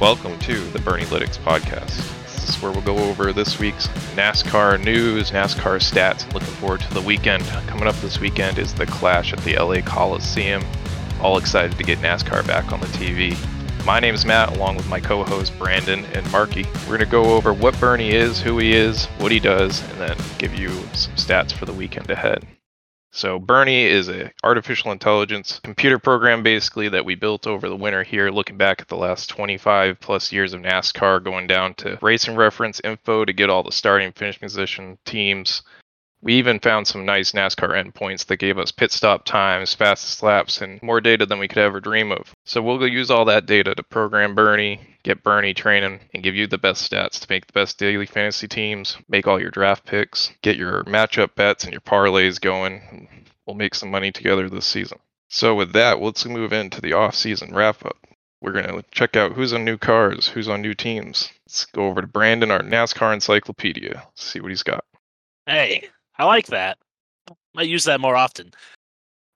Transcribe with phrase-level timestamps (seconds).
[0.00, 1.96] Welcome to the BurnieLytics podcast.
[2.22, 6.32] This is where we'll go over this week's NASCAR news, NASCAR stats.
[6.32, 7.44] Looking forward to the weekend.
[7.66, 10.64] Coming up this weekend is the Clash at the LA Coliseum.
[11.20, 13.36] All excited to get NASCAR back on the TV.
[13.84, 16.64] My name is Matt, along with my co hosts Brandon and Marky.
[16.88, 20.00] We're going to go over what Burnie is, who he is, what he does, and
[20.00, 22.46] then give you some stats for the weekend ahead.
[23.16, 28.02] So Burnie is a artificial intelligence computer program basically that we built over the winter
[28.02, 32.36] here looking back at the last 25 plus years of NASCAR going down to racing
[32.36, 35.62] reference info to get all the starting finish position teams.
[36.22, 40.60] We even found some nice NASCAR endpoints that gave us pit stop times, fastest laps,
[40.60, 42.34] and more data than we could ever dream of.
[42.44, 46.46] So we'll use all that data to program Burnie, get Burnie training, and give you
[46.46, 50.32] the best stats to make the best daily fantasy teams, make all your draft picks,
[50.42, 53.26] get your matchup bets and your parlays going.
[53.46, 54.98] We'll make some money together this season.
[55.28, 57.96] So with that, let's move into the off-season wrap-up.
[58.40, 61.30] We're going to check out who's on new cars, who's on new teams.
[61.46, 64.84] Let's go over to Brandon, our NASCAR encyclopedia, see what he's got.
[65.46, 66.78] Hey, I like that.
[67.56, 68.52] I use that more often.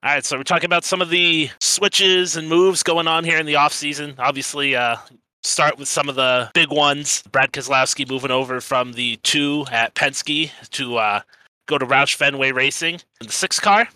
[0.03, 3.37] All right, so we're talking about some of the switches and moves going on here
[3.37, 4.15] in the off season.
[4.17, 4.97] Obviously, uh,
[5.43, 7.23] start with some of the big ones.
[7.31, 11.21] Brad Keselowski moving over from the two at Penske to uh,
[11.67, 13.87] go to Roush Fenway Racing in the six car.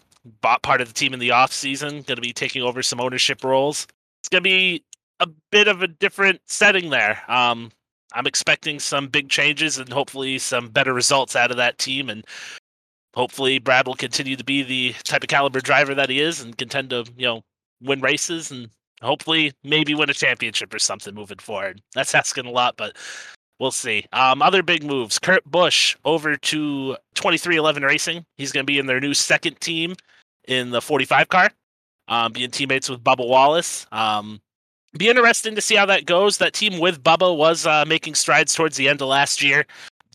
[0.42, 2.02] Bought part of the team in the off season.
[2.04, 3.88] Going to be taking over some ownership roles.
[4.22, 4.84] It's going to be
[5.20, 7.22] a bit of a different setting there.
[7.28, 7.72] Um,
[8.14, 12.10] I'm expecting some big changes and hopefully some better results out of that team.
[12.10, 12.26] And
[13.16, 16.58] hopefully Brad will continue to be the type of caliber driver that he is and
[16.58, 17.42] contend to, you know,
[17.82, 18.70] win races and
[19.02, 21.82] hopefully maybe win a championship or something moving forward.
[21.94, 22.96] That's asking a lot, but
[23.60, 24.06] we'll see.
[24.14, 25.18] Um, other big moves.
[25.20, 28.26] Kurt Busch over to 2311 Racing.
[28.38, 29.96] He's going to be in their new second team
[30.48, 31.50] in the 45 car,
[32.08, 33.88] um, being teammates with Bubba Wallace.
[33.92, 34.42] Um,
[34.98, 36.38] be interesting to see how that goes.
[36.38, 39.66] That team with Bubba was uh, making strides towards the end of last year.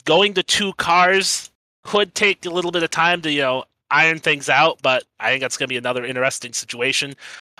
[0.04, 1.49] Going to two cars
[1.84, 5.30] could take a little bit of time to you know iron things out, but I
[5.30, 7.14] think that's going to be another interesting situation.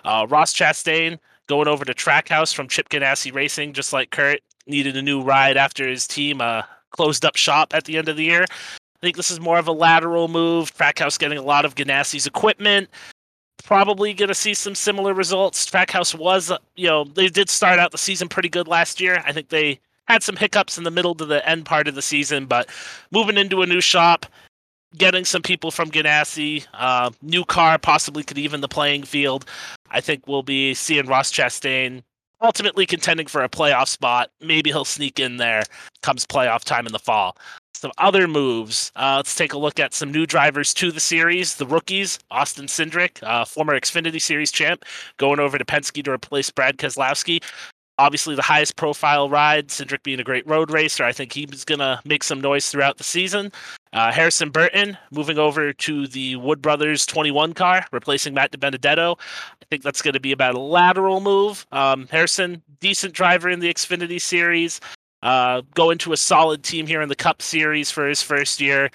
[0.05, 4.97] Uh, Ross Chastain going over to Trackhouse from Chip Ganassi Racing, just like Kurt needed
[4.97, 8.25] a new ride after his team uh, closed up shop at the end of the
[8.25, 8.45] year.
[8.49, 10.75] I think this is more of a lateral move.
[10.77, 12.89] Trackhouse getting a lot of Ganassi's equipment.
[13.65, 15.69] Probably going to see some similar results.
[15.69, 19.23] Trackhouse was, uh, you know, they did start out the season pretty good last year.
[19.27, 19.81] I think they
[20.11, 22.69] had some hiccups in the middle to the end part of the season, but
[23.13, 24.27] moving into a new shop,
[24.97, 29.45] getting some people from Ganassi, uh, new car possibly could even the playing field.
[29.91, 32.03] I think we'll be seeing Ross Chastain
[32.43, 34.31] ultimately contending for a playoff spot.
[34.41, 35.63] Maybe he'll sneak in there
[36.03, 37.37] comes playoff time in the fall.
[37.75, 38.91] Some other moves.
[38.97, 41.55] Uh, let's take a look at some new drivers to the series.
[41.55, 44.85] The rookies, Austin Cindric, uh, former Xfinity Series champ,
[45.19, 47.43] going over to Penske to replace Brad Keselowski
[48.01, 49.69] obviously the highest profile ride.
[49.69, 52.97] Cindric being a great road racer, I think he's going to make some noise throughout
[52.97, 53.53] the season.
[53.93, 59.19] Uh, Harrison Burton moving over to the Wood Brothers 21 car, replacing Matt DiBenedetto.
[59.19, 61.67] I think that's going to be about a lateral move.
[61.73, 64.81] Um, Harrison, decent driver in the Xfinity Series.
[65.23, 68.91] Uh, go into a solid team here in the Cup Series for his first year.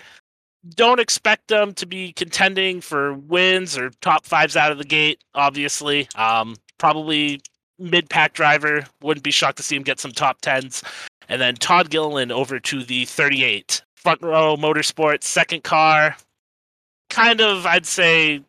[0.69, 5.23] Don't expect them to be contending for wins or top fives out of the gate,
[5.35, 6.07] obviously.
[6.15, 7.41] Um, probably
[7.79, 8.85] mid pack driver.
[9.01, 10.83] Wouldn't be shocked to see him get some top tens.
[11.29, 13.81] And then Todd Gilliland over to the 38.
[13.95, 16.15] Front row motorsports, second car.
[17.09, 18.41] Kind of, I'd say,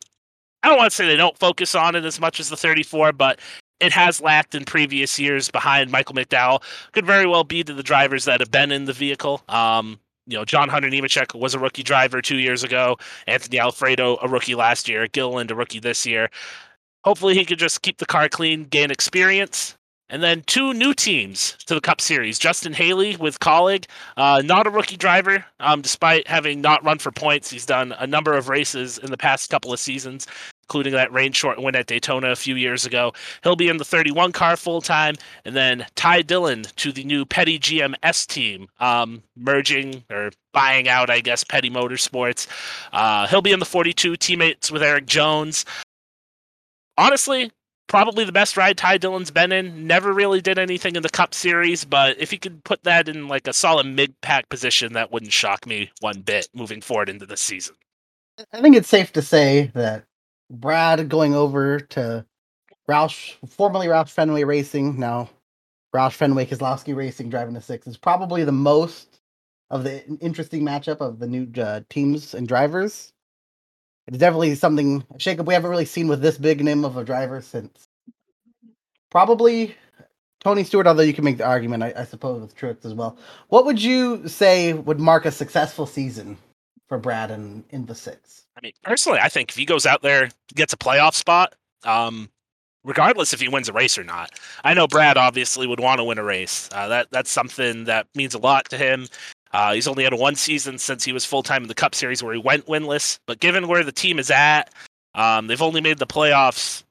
[0.63, 3.13] I don't want to say they don't focus on it as much as the 34,
[3.13, 3.39] but
[3.81, 6.63] it has lacked in previous years behind Michael McDowell.
[6.93, 9.43] Could very well be to the drivers that have been in the vehicle.
[9.49, 12.97] Um, you know, John Hunter Nemechek was a rookie driver two years ago.
[13.27, 15.07] Anthony Alfredo, a rookie last year.
[15.07, 16.31] Gilliland, a rookie this year.
[17.07, 19.77] Hopefully, he could just keep the car clean, gain experience.
[20.09, 22.37] And then two new teams to the Cup Series.
[22.37, 23.87] Justin Haley with Kaulig,
[24.17, 27.49] uh, not a rookie driver, um, despite having not run for points.
[27.49, 30.27] He's done a number of races in the past couple of seasons,
[30.65, 33.13] including that rain short win at Daytona a few years ago.
[33.45, 35.15] He'll be in the 31 car full time.
[35.45, 41.09] And then Ty Dillon to the new Petty GMS team, um, merging or buying out,
[41.09, 42.49] I guess, Petty Motorsports.
[42.93, 45.65] Uh, he'll be in the 42 teammates with Erik Jones
[46.99, 47.51] honestly,
[47.87, 49.87] probably the best ride Ty Dillon's been in.
[49.87, 53.29] Never really did anything in the Cup Series, but if he could put that in
[53.29, 57.27] like a solid mid pack position, that wouldn't shock me one bit moving forward into
[57.27, 57.75] the season.
[58.53, 60.05] I think it's safe to say that
[60.51, 62.27] Brad going over to
[62.89, 65.31] Roush, formerly Roush Fenway Racing, now
[65.95, 69.21] Roush Fenway Keselowski Racing, driving the six, is probably the most
[69.71, 73.13] of the interesting matchup of the new uh, teams and drivers.
[74.07, 77.41] It's definitely something shakeup we haven't really seen with this big name of a driver
[77.41, 77.89] since
[79.11, 79.75] probably
[80.41, 80.87] Tony Stewart.
[80.87, 83.19] Although you can make the argument, I, I suppose, with Truex as well.
[83.49, 86.37] What would you say would mark a successful season
[86.89, 88.47] for Brad in in the six?
[88.57, 91.55] I mean, personally, I think if he goes out there, gets a playoff spot,
[91.85, 92.31] um,
[92.85, 94.31] regardless if he wins a race or not.
[94.65, 96.71] I know Brad obviously would want to win a race.
[96.73, 99.09] Uh, that that's something that means a lot to him.
[99.57, 102.23] Uh, he's only had one season since he was full time in the Cup Series
[102.23, 103.19] where he went winless.
[103.27, 104.65] But given where the team is at,
[105.15, 106.85] um, they've only made the playoffs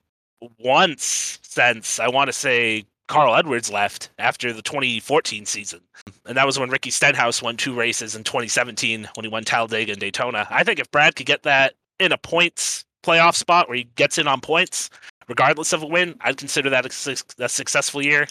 [0.57, 5.81] once since I want to say Carl Edwards left after the 2014 season.
[6.25, 9.91] And that was when Ricky Stenhouse won two races in 2017 when he won Talladega
[9.91, 10.47] and Daytona.
[10.49, 14.17] I think if Brad could get that in a points playoff spot where he gets
[14.17, 14.89] in on points,
[15.27, 18.27] regardless of a win, I'd consider that a, a successful year.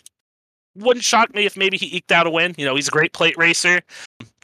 [0.75, 2.57] Wouldn't shock me if maybe he eked out a win.
[2.59, 3.81] You know, he's a great plate racer.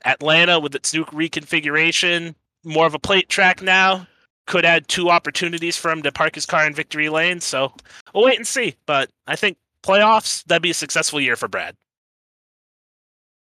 [0.04, 4.06] Atlanta with its new reconfiguration, more of a plate track now,
[4.46, 7.40] could add two opportunities for him to park his car in victory lane.
[7.40, 7.72] So
[8.14, 8.74] we'll wait and see.
[8.86, 11.76] But I think playoffs, that'd be a successful year for Brad.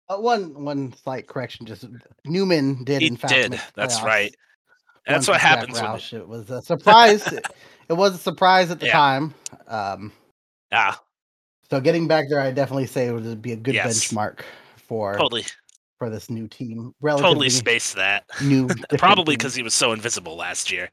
[0.09, 1.85] Uh, one one slight correction, just
[2.25, 3.33] Newman did he in fact.
[3.33, 3.61] did.
[3.77, 4.35] That's right.
[5.07, 5.79] That's what happens.
[5.79, 6.13] Roush.
[6.13, 7.31] It was a surprise.
[7.33, 7.47] it,
[7.89, 8.93] it was a surprise at the Yeah.
[8.93, 9.35] time.
[9.69, 10.13] Um,
[10.73, 10.95] yeah,
[11.71, 13.87] so getting back there, I definitely say it would be a good Yes.
[13.87, 14.41] benchmark
[14.77, 15.45] for totally,
[16.01, 16.95] for this new team.
[17.03, 18.25] Relatively totally spaced that.
[18.43, 18.67] new,
[18.99, 20.91] Probably because he was so invisible last year.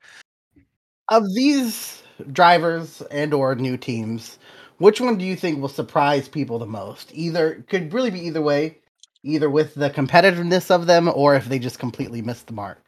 [1.08, 4.38] of these drivers and or new teams,
[4.80, 7.10] which one do you think will surprise people the most?
[7.14, 8.80] Either could really be either way,
[9.24, 12.84] either with the competitiveness of them or if they just completely missed the mark.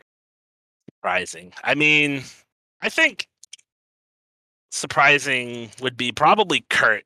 [0.98, 1.54] Surprising.
[1.63, 2.24] I mean,
[2.81, 3.30] I think
[4.71, 7.06] surprising would be probably Kurt.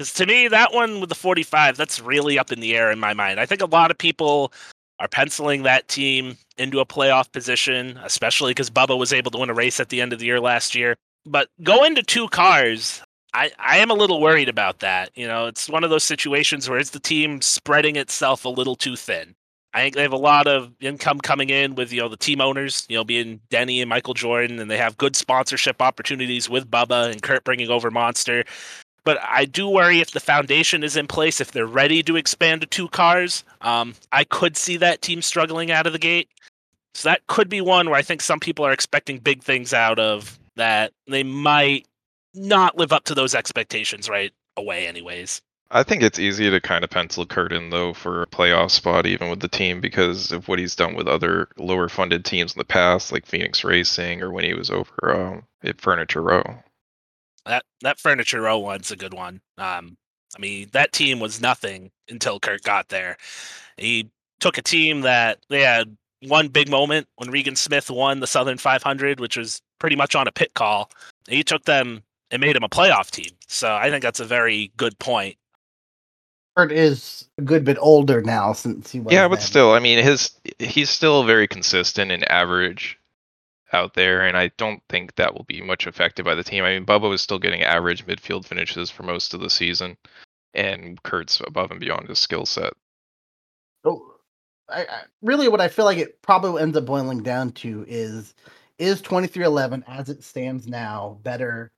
[0.00, 2.98] Because to me, that one with the 45, that's really up in the air in
[2.98, 3.38] my mind.
[3.38, 4.50] I think a lot of people
[4.98, 9.50] are penciling that team into a playoff position, especially because Bubba was able to win
[9.50, 10.96] a race at the end of the year last year.
[11.26, 13.02] But go into two cars,
[13.34, 15.10] I, I am a little worried about that.
[15.16, 18.76] You know, it's one of those situations where it's the team spreading itself a little
[18.76, 19.34] too thin.
[19.74, 22.40] I think they have a lot of income coming in with you know the team
[22.40, 26.70] owners, you know, being Denny and Michael Jordan, and they have good sponsorship opportunities with
[26.70, 28.44] Bubba and Kurt bringing over Monster.
[29.04, 32.60] But I do worry if the foundation is in place, if they're ready to expand
[32.60, 36.28] to two cars, um, I could see that team struggling out of the gate.
[36.94, 39.98] So that could be one where I think some people are expecting big things out
[39.98, 41.86] of that they might
[42.34, 45.40] not live up to those expectations right away, anyways.
[45.72, 49.06] I think it's easy to kind of pencil Kurt in though for a playoff spot,
[49.06, 52.58] even with the team, because of what he's done with other lower funded teams in
[52.58, 56.58] the past, like Phoenix Racing or when he was over um, at Furniture Row.
[57.46, 59.40] That that furniture row one's a good one.
[59.58, 59.96] Um,
[60.36, 63.16] I mean, that team was nothing until Kurt got there.
[63.76, 64.10] He
[64.40, 68.58] took a team that they had one big moment when Regan Smith won the Southern
[68.58, 70.90] 500, which was pretty much on a pit call.
[71.28, 73.30] He took them and made them a playoff team.
[73.48, 75.36] So I think that's a very good point.
[76.56, 79.12] Kurt is a good bit older now since he was.
[79.12, 79.46] yeah, but then.
[79.46, 82.98] still, I mean, his he's still very consistent and average
[83.72, 86.64] out there, and I don't think that will be much affected by the team.
[86.64, 89.96] I mean, Bubba was still getting average midfield finishes for most of the season,
[90.54, 92.72] and Kurt's above and beyond his skill set.
[93.84, 94.14] Oh,
[94.68, 98.34] I, I, really, what I feel like it probably ends up boiling down to is
[98.78, 101.70] is twenty three eleven as it stands now better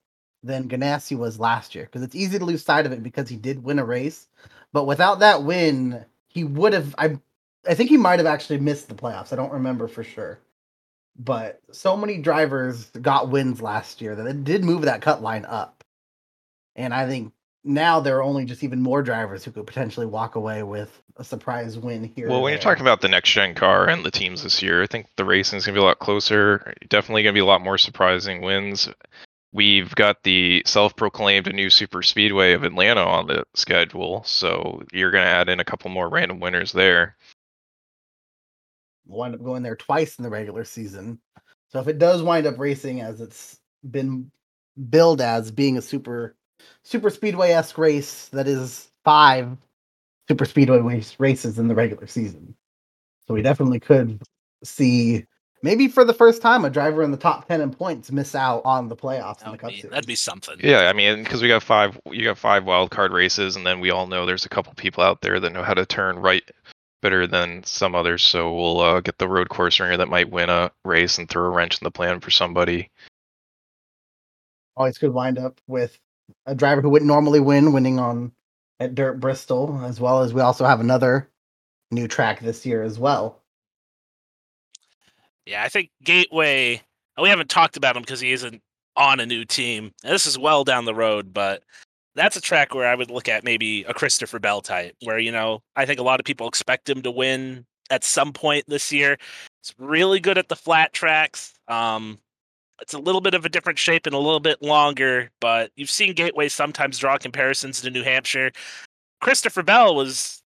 [0.42, 1.84] than Ganassi was last year?
[1.84, 4.28] Because it's easy to lose sight of it because he did win a race,
[4.72, 6.94] but without that win, he would have.
[6.98, 7.18] I
[7.68, 9.32] I think he might have actually missed the playoffs.
[9.32, 10.40] I don't remember for sure.
[11.16, 15.44] But so many drivers got wins last year that it did move that cut line
[15.44, 15.84] up.
[16.74, 17.32] And I think
[17.64, 21.24] now there are only just even more drivers who could potentially walk away with a
[21.24, 22.28] surprise win here.
[22.28, 24.86] Well, when you're talking about the next gen car and the teams this year, I
[24.86, 26.74] think the racing is gonna be a lot closer.
[26.88, 28.88] Definitely gonna be a lot more surprising wins.
[29.52, 35.26] We've got the self-proclaimed new super speedway of Atlanta on the schedule, so you're gonna
[35.26, 37.16] add in a couple more random winners there.
[39.12, 41.20] Wind up going there twice in the regular season.
[41.68, 43.58] So if it does wind up racing as it's
[43.90, 44.30] been
[44.90, 46.36] billed as being a super
[46.84, 49.56] super speedway esque race that is five
[50.28, 52.54] super speedway race, races in the regular season.
[53.26, 54.22] So we definitely could
[54.64, 55.26] see
[55.62, 58.62] maybe for the first time a driver in the top ten in points miss out
[58.64, 59.90] on the playoffs in That the would Cup be, Series.
[59.92, 60.56] that'd be something.
[60.62, 63.80] Yeah, I mean, because we got five, you got five wild card races, and then
[63.80, 66.42] we all know there's a couple people out there that know how to turn right
[67.02, 68.22] better than some others.
[68.22, 71.44] So we'll uh, get the road course ringer that might win a race and throw
[71.44, 72.90] a wrench in the plan for somebody.
[74.76, 75.98] always could wind up with
[76.46, 78.32] a driver who wouldn't normally win winning on
[78.80, 81.28] at Dirt Bristol, as well as we also have another
[81.90, 83.42] new track this year as well.
[85.44, 86.80] Yeah, I think Gateway
[87.20, 88.62] we haven't talked about him because he isn't
[88.96, 89.92] on a new team.
[90.02, 91.62] This is well down the road, but
[92.14, 95.32] that's a track where I would look at maybe a Christopher Bell type, where you
[95.32, 98.92] know I think a lot of people expect him to win at some point this
[98.92, 99.18] year.
[99.60, 101.54] It's really good at the flat tracks.
[101.68, 102.18] Um,
[102.80, 105.90] it's a little bit of a different shape and a little bit longer, but you've
[105.90, 108.50] seen Gateway sometimes draw comparisons to New Hampshire.
[109.20, 110.42] Christopher Bell was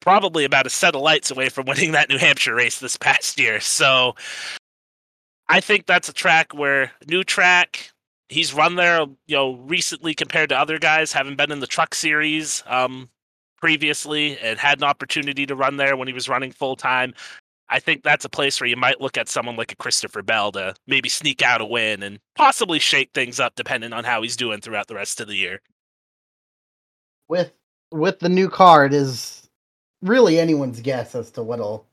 [0.00, 3.40] probably about a set of lights away from winning that New Hampshire race this past
[3.40, 3.58] year.
[3.60, 4.14] So
[5.48, 7.90] I think that's a track where new track.
[8.28, 11.94] He's run there, you know, recently compared to other guys, having been in the truck
[11.94, 13.08] series um,
[13.58, 17.14] previously and had an opportunity to run there when he was running full time.
[17.68, 20.52] I think that's a place where you might look at someone like a Christopher Bell
[20.52, 24.36] to maybe sneak out a win and possibly shake things up depending on how he's
[24.36, 25.60] doing throughout the rest of the year.
[27.28, 27.52] With
[27.90, 29.48] with the new car, it is
[30.02, 31.86] really anyone's guess as to what'll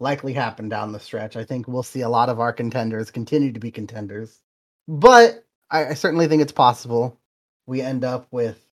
[0.00, 1.36] likely happen down the stretch.
[1.36, 4.42] I think we'll see a lot of our contenders continue to be contenders,
[4.86, 7.18] but I, I certainly think it's possible
[7.66, 8.64] we end up with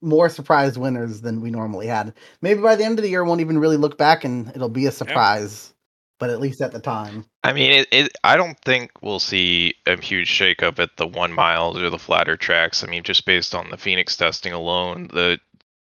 [0.00, 2.14] more surprise winners than we normally had.
[2.40, 4.86] Maybe by the end of the year, won't even really look back and it'll be
[4.86, 5.66] a surprise.
[5.66, 5.76] Yep.
[6.20, 9.72] But at least at the time, I mean, it, it, I don't think we'll see
[9.86, 12.84] a huge shakeup at the one miles or the flatter tracks.
[12.84, 15.38] I mean, just based on the Phoenix testing alone, the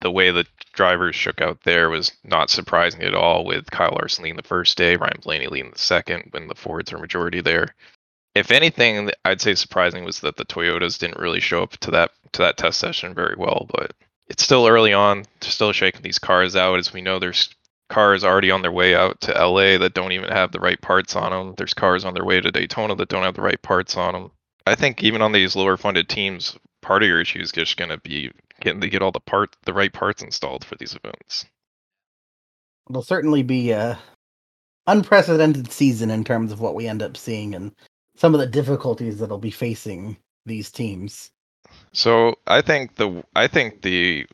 [0.02, 3.44] the way the drivers shook out there was not surprising at all.
[3.44, 6.92] With Kyle Larson leading the first day, Ryan Blaney leading the second, when the Fords
[6.92, 7.74] are majority there
[8.34, 12.12] if anything, I'd say surprising was that the Toyotas didn't really show up to that
[12.32, 13.66] to that test session very well.
[13.72, 13.92] But
[14.28, 16.78] it's still early on, still shaking these cars out.
[16.78, 17.50] As we know, there's
[17.88, 21.16] cars already on their way out to LA that don't even have the right parts
[21.16, 21.54] on them.
[21.56, 24.30] There's cars on their way to Daytona that don't have the right parts on them.
[24.66, 27.90] I think even on these lower funded teams, part of your issue is just going
[27.90, 31.46] to be getting to get all the part the right parts installed for these events.
[32.88, 33.98] It'll certainly be a
[34.86, 37.72] unprecedented season in terms of what we end up seeing, and
[38.20, 41.30] some of the difficulties that'll be facing these teams.
[41.92, 44.26] So I think the I think the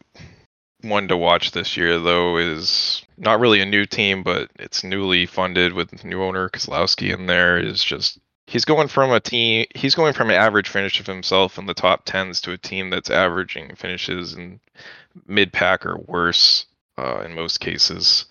[0.81, 5.25] one to watch this year though is not really a new team, but it's newly
[5.25, 7.59] funded with new owner Keselowski in there.
[7.59, 11.57] Is just he's going from a team he's going from an average finish of himself
[11.57, 14.59] in the top tens to a team that's averaging finishes in
[15.29, 16.67] mid pack or worse
[16.99, 18.25] uh, in most cases.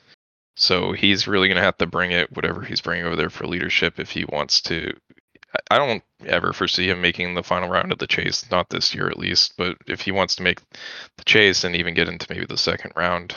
[0.58, 3.46] So he's really going to have to bring it, whatever he's bringing over there for
[3.46, 4.94] leadership, if he wants to
[5.70, 9.08] I don't ever foresee him making the final round of the chase, not this year
[9.08, 9.54] at least.
[9.58, 10.62] But if he wants to make
[11.18, 13.36] the chase and even get into maybe the second round,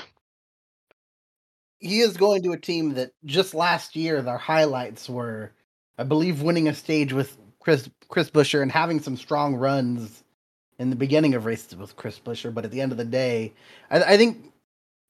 [1.79, 5.53] he is going to a team that just last year their highlights were,
[5.97, 10.25] I believe, winning a stage with Chris Chris Buescher and having some strong runs
[10.79, 12.53] in the beginning of races with Chris Buescher.
[12.53, 13.53] But at the end of the day,
[13.91, 14.53] I, I think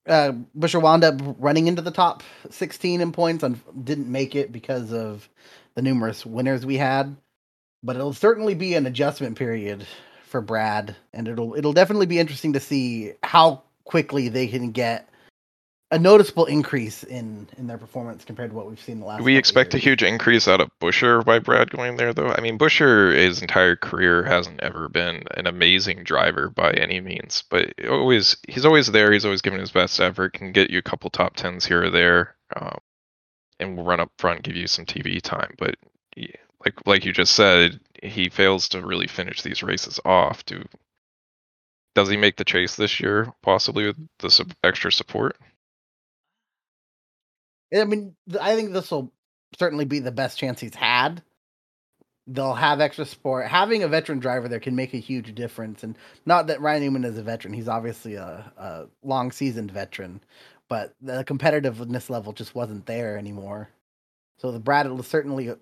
[0.08, 4.52] uh, Buescher wound up running into the top 16 in points and didn't make it
[4.52, 5.28] because of
[5.74, 7.16] the numerous winners we had.
[7.82, 9.86] But it'll certainly be an adjustment period
[10.24, 15.07] for Brad, and it'll it'll definitely be interesting to see how quickly they can get
[15.90, 19.22] a noticeable increase in in their performance compared to what we've seen the last.
[19.22, 19.82] We expect years.
[19.82, 22.28] a huge increase out of Buescher by Brad going there, though.
[22.28, 27.44] I mean, Buescher his entire career hasn't ever been an amazing driver by any means,
[27.50, 29.12] but always he's always there.
[29.12, 30.34] He's always given his best effort.
[30.34, 32.36] Can get you a couple top tens here or there.
[32.54, 32.78] Um,
[33.60, 35.54] and will run up front, give you some TV time.
[35.58, 35.76] But
[36.64, 40.44] like like you just said, he fails to really finish these races off.
[40.44, 40.64] Do
[41.94, 45.36] does he make the chase this year, possibly with the extra support?
[47.74, 49.12] I mean, I think this will
[49.58, 51.22] certainly be the best chance he's had.
[52.26, 53.46] They'll have extra support.
[53.46, 55.82] Having a veteran driver there can make a huge difference.
[55.82, 55.96] And
[56.26, 60.20] not that Ryan Newman is a veteran; he's obviously a, a long seasoned veteran
[60.68, 63.70] but the competitiveness level just wasn't there anymore.
[64.38, 65.52] So the Brad will certainly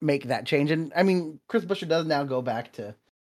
[0.00, 0.70] make that change.
[0.70, 2.94] And I mean, Chris Buescher does now go back to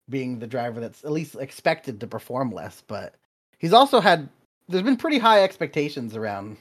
[0.09, 3.15] being the driver that's at least expected to perform less, but
[3.59, 4.29] he's also had
[4.69, 6.57] there's been pretty high expectations around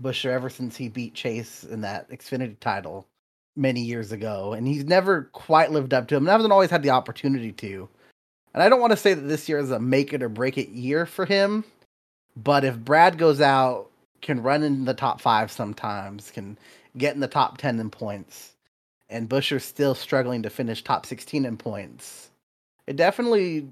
[0.00, 3.06] Buescher ever since he beat Chase in that Xfinity title
[3.56, 6.22] many years ago, and he's never quite lived up to him.
[6.24, 7.88] And hasn't always had the opportunity to.
[8.54, 10.58] And I don't want to say that this year is a make it or break
[10.58, 11.64] it year for him,
[12.36, 13.90] but if Brad goes out,
[14.22, 16.58] can run in the top five sometimes, can
[16.96, 18.54] get in the top 10 in points,
[19.08, 22.30] and Buescher's still struggling to finish top 16 in points,
[22.86, 23.68] it definitely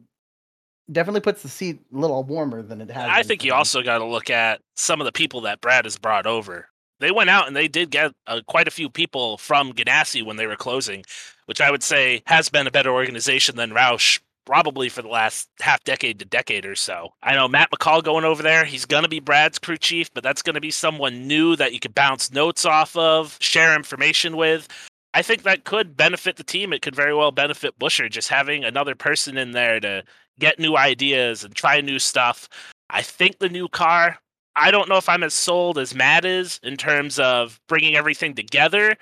[0.91, 3.09] definitely puts the seat a little warmer than it has.
[3.11, 5.99] I think you also got to look at some of the people that Brad has
[5.99, 6.69] brought over.
[7.01, 10.37] They went out and they did get uh, quite a few people from Ganassi when
[10.37, 11.05] they were closing,
[11.47, 15.47] which I would say has been a better organization than Roush probably for the last
[15.61, 17.11] half decade to decade or so.
[17.23, 18.65] I know Matt McCall going over there.
[18.65, 21.75] He's going to be Brad's crew chief, but that's going to be someone new that
[21.75, 24.67] you could bounce notes off of, share information with.
[25.13, 26.73] I think that could benefit the team.
[26.73, 30.03] It could very well benefit Buescher just having another person in there to
[30.39, 32.49] get new ideas and try new stuff.
[32.91, 34.19] I think the new car,
[34.57, 38.35] I don't know if I'm as sold as Matt is in terms of bringing everything
[38.35, 38.97] together,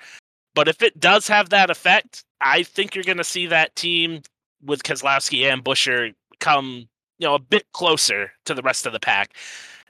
[0.55, 4.21] but if it does have that effect, I think you're going to see that team
[4.63, 6.87] with Keselowski and Buescher come,
[7.19, 9.35] you know, a bit closer to the rest of the pack.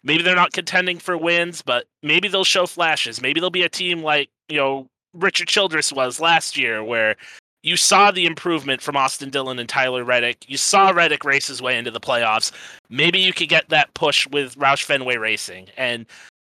[0.03, 3.21] Maybe they're not contending for wins, but maybe they'll show flashes.
[3.21, 7.15] Maybe they'll be a team like, you know, Richard Childress was last year, where
[7.63, 10.45] you saw the improvement from Austin Dillon and Tyler Reddick.
[10.47, 12.51] You saw Reddick race his way into the playoffs.
[12.89, 15.67] Maybe you could get that push with Roush Fenway Racing.
[15.77, 16.05] And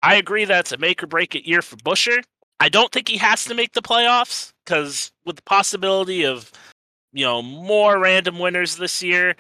[0.02, 2.22] I agree that's a make or break it year for Buescher.
[2.60, 6.50] I don't think he has to make the playoffs because with the possibility of
[7.12, 9.36] you know more random winners this year,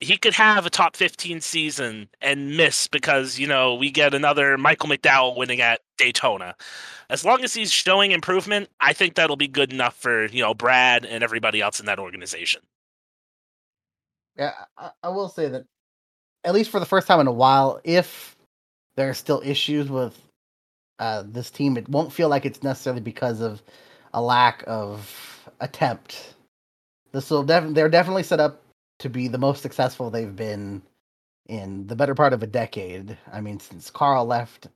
[0.00, 4.58] he could have a top 15 season and miss because you know we get another
[4.58, 6.54] Michael McDowell winning at Daytona.
[7.08, 10.54] As long as he's showing improvement, I think that'll be good enough for you know
[10.54, 12.62] Brad and everybody else in that organization.
[14.36, 15.64] Yeah, I, I will say that
[16.44, 18.36] at least for the first time in a while, if
[18.96, 20.18] there are still issues with
[20.98, 23.62] uh, this team, it won't feel like it's necessarily because of
[24.12, 26.34] a lack of attempt.
[27.12, 28.62] This will def- they're definitely set up
[28.98, 30.82] to be the most successful they've been
[31.46, 33.16] in the better part of a decade.
[33.32, 34.68] I mean, since Carl left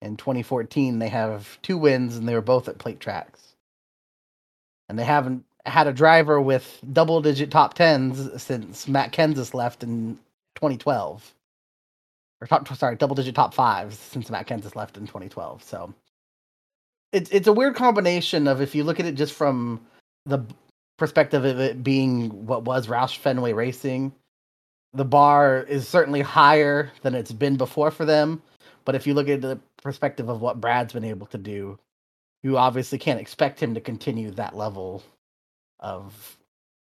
[0.00, 3.54] in 2014, they have two wins, and they were both at plate tracks.
[4.88, 9.82] And they haven't had a driver with double digit top tens since Matt Kenseth left
[9.82, 10.16] in
[10.56, 11.34] 2012.
[12.40, 15.62] Or top, sorry, double digit top fives since Matt Kenseth left in 2012.
[15.62, 15.92] So
[17.12, 19.80] it's it's a weird combination of if you look at it just from
[20.24, 20.38] the
[20.98, 24.12] perspective of it being what was Roush Fenway Racing,
[24.92, 28.42] the bar is certainly higher than it's been before for them.
[28.84, 31.78] But if you look at the perspective of what Brad's been able to do,
[32.42, 35.02] you obviously can't expect him to continue that level
[35.80, 36.36] of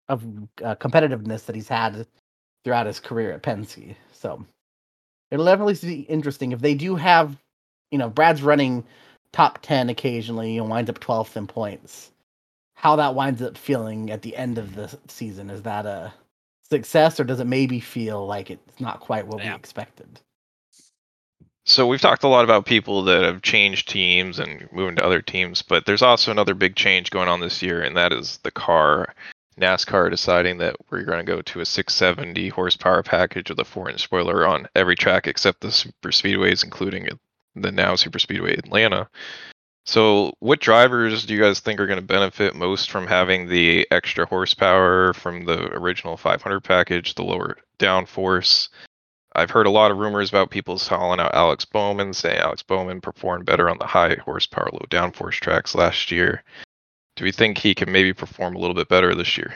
[0.07, 0.24] of
[0.63, 2.05] uh, competitiveness that he's had
[2.63, 3.95] throughout his career at Penske.
[4.12, 4.45] So
[5.32, 7.36] it'll definitely be interesting if they do have,
[7.91, 8.84] you know, Brad's running
[9.34, 12.12] top ten occasionally and winds up twelfth in points
[12.75, 15.49] how that winds up feeling at the end of the season.
[15.49, 16.13] Is that a
[16.69, 19.51] success, or does it maybe feel like it's not quite what yeah.
[19.51, 20.19] we expected?
[21.67, 25.21] So we've talked a lot about people that have changed teams and moving to other
[25.21, 28.51] teams, but there's also another big change going on this year, and that is the
[28.51, 29.15] car.
[29.59, 34.03] NASCAR deciding that we're going to go to a 670 horsepower package with a four-inch
[34.03, 37.07] spoiler on every track except the super speedways, including
[37.55, 39.09] the now super speedway Atlanta.
[39.88, 43.88] So, what drivers do you guys think are going to benefit most from having the
[43.91, 48.69] extra horsepower from the original 500 package, the lower downforce?
[49.36, 53.00] I've heard a lot of rumors about people calling out Alex Bowman, saying Alex Bowman
[53.00, 56.43] performed better on the high horsepower, low downforce tracks last year.
[57.15, 59.54] Do we think he can maybe perform a little bit better this year?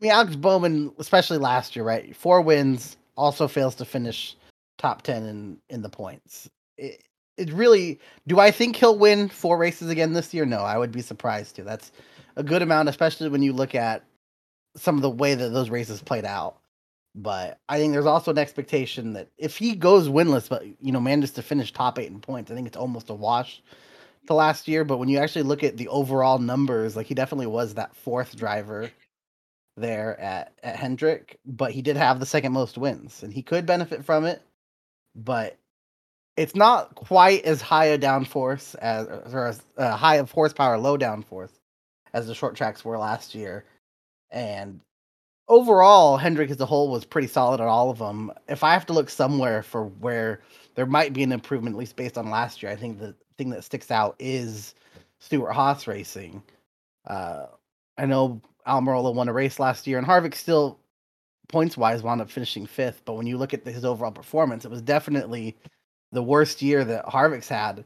[0.00, 2.16] I mean, Alex Bowman, especially last year, right?
[2.16, 4.36] Four wins, also fails to finish
[4.76, 6.48] top 10 in, in the points.
[6.76, 7.02] It,
[7.38, 10.44] it really do I think he'll win four races again this year?
[10.44, 11.62] No, I would be surprised to.
[11.62, 11.90] That's
[12.36, 14.04] a good amount, especially when you look at
[14.76, 16.58] some of the way that those races played out.
[17.14, 21.00] But I think there's also an expectation that if he goes winless, but you know,
[21.00, 23.62] manages to finish top eight in points, I think it's almost a wash
[24.26, 24.84] to last year.
[24.84, 28.36] But when you actually look at the overall numbers, like he definitely was that fourth
[28.36, 28.90] driver
[29.76, 33.66] there at, at Hendrick, but he did have the second most wins and he could
[33.66, 34.42] benefit from it.
[35.14, 35.56] But
[36.38, 40.96] it's not quite as high a downforce as or as uh, high of horsepower, low
[40.96, 41.50] downforce
[42.14, 43.64] as the short tracks were last year.
[44.30, 44.80] And
[45.48, 48.30] overall, Hendrick as a whole was pretty solid at all of them.
[48.48, 50.40] If I have to look somewhere for where
[50.76, 53.50] there might be an improvement, at least based on last year, I think the thing
[53.50, 54.76] that sticks out is
[55.18, 56.40] Stewart Haas racing.
[57.04, 57.46] Uh,
[57.98, 60.78] I know Almirola won a race last year, and Harvick still
[61.48, 63.02] points wise wound up finishing fifth.
[63.04, 65.56] But when you look at his overall performance, it was definitely
[66.12, 67.84] the worst year that Harvick's had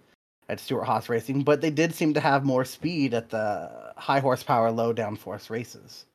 [0.48, 4.20] at Stewart Haas Racing, but they did seem to have more speed at the high
[4.20, 6.06] horsepower, low downforce races.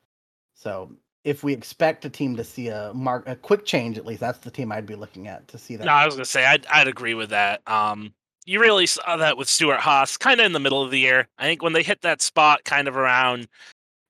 [0.55, 0.91] So
[1.23, 4.39] if we expect a team to see a mark a quick change, at least that's
[4.39, 5.85] the team I'd be looking at to see that.
[5.85, 7.61] No, I was gonna say I'd I'd agree with that.
[7.67, 8.13] Um,
[8.45, 11.27] you really saw that with Stewart Haas, kind of in the middle of the year.
[11.37, 13.47] I think when they hit that spot, kind of around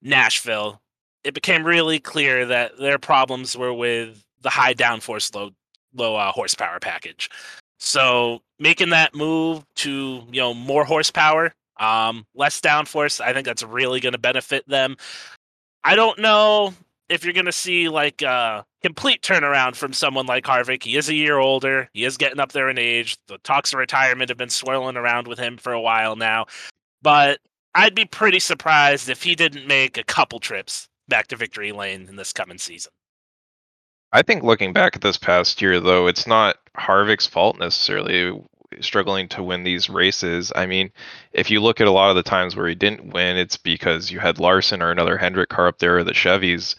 [0.01, 0.79] Nashville,
[1.23, 5.51] it became really clear that their problems were with the high downforce, low
[5.95, 7.29] low uh, horsepower package.
[7.79, 13.63] So making that move to you know more horsepower, um, less downforce, I think that's
[13.63, 14.97] really going to benefit them.
[15.83, 16.73] I don't know
[17.09, 20.83] if you're going to see like a complete turnaround from someone like Harvick.
[20.83, 21.89] He is a year older.
[21.93, 23.17] He is getting up there in age.
[23.27, 26.45] The talks of retirement have been swirling around with him for a while now.
[27.01, 27.39] But
[27.75, 32.07] I'd be pretty surprised if he didn't make a couple trips back to victory lane
[32.09, 32.91] in this coming season.
[34.13, 38.41] I think looking back at this past year, though, it's not Harvick's fault necessarily
[38.79, 40.51] struggling to win these races.
[40.55, 40.91] I mean,
[41.33, 44.11] if you look at a lot of the times where he didn't win, it's because
[44.11, 46.75] you had Larson or another Hendrick car up there, or the Chevys.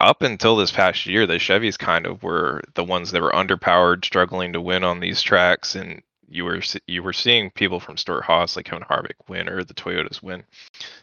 [0.00, 4.04] Up until this past year, the Chevys kind of were the ones that were underpowered,
[4.04, 8.24] struggling to win on these tracks, and you were you were seeing people from Stewart
[8.24, 10.44] Haas like Kevin Harvick win or the Toyotas win.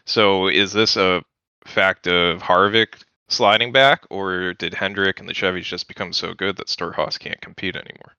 [0.04, 1.22] So is this a
[1.64, 6.56] fact of Harvick sliding back, or did Hendrick and the Chevys just become so good
[6.56, 8.14] that Stewart Haas can't compete anymore?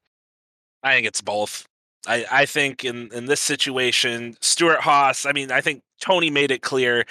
[0.83, 1.65] I think it's both.
[2.05, 6.51] I, I think in, in this situation, Stewart Haas, I mean, I think Tony made
[6.51, 7.05] it clear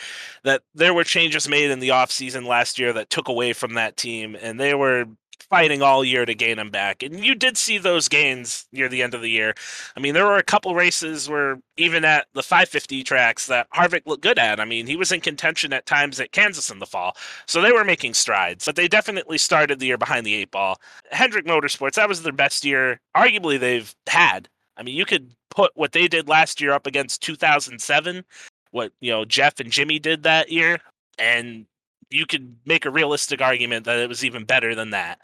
[0.45, 3.97] that there were changes made in the offseason last year that took away from that
[3.97, 5.07] team, and they were
[5.51, 7.03] fighting all year to gain him back.
[7.03, 9.55] And you did see those gains near the end of the year.
[9.97, 14.07] I mean, there were a couple races where even at the 550 tracks that Harvick
[14.07, 14.61] looked good at.
[14.61, 17.17] I mean, he was in contention at times at Kansas in the fall.
[17.47, 20.79] So they were making strides, but they definitely started the year behind the eight ball.
[21.11, 24.49] Hendrick Motorsports, that was their best year, arguably, they've had.
[24.77, 28.25] I mean, you could put what they did last year up against 2007,
[28.71, 30.79] what, you know, Jeff and Jimmie did that year,
[31.19, 31.67] and
[32.13, 35.21] you could make a realistic argument that it was even better than that.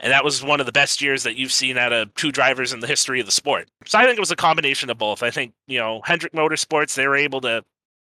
[0.00, 2.72] And that was one of the best years that you've seen out of two drivers
[2.72, 3.68] in the history of the sport.
[3.86, 5.22] So I think it was a combination of both.
[5.22, 7.62] I think, you know, Hendrick Motorsports, they were able to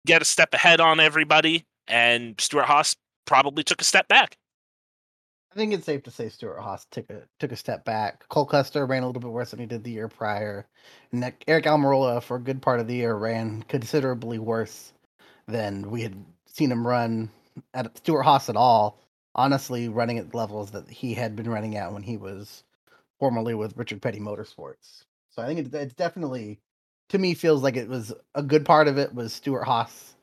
[0.05, 4.36] get a step ahead on everybody, and Stewart Haas probably took a step back.
[5.51, 8.27] I think it's safe to say Stewart Haas took a took a step back.
[8.27, 10.65] Cole Custer ran a little bit worse than he did the year prior,
[11.12, 14.93] and that Aric Almirola for a good part of the year ran considerably worse
[15.47, 16.15] than we had
[16.47, 17.29] seen him run
[17.74, 19.00] at Stewart Haas at all.
[19.36, 22.63] Honestly, running at levels that he had been running at when he was
[23.20, 25.06] formerly with Richard Petty Motorsports.
[25.32, 26.60] So I think it's, it's definitely,
[27.10, 30.16] to me, feels like it was a good part of it was Stewart Haas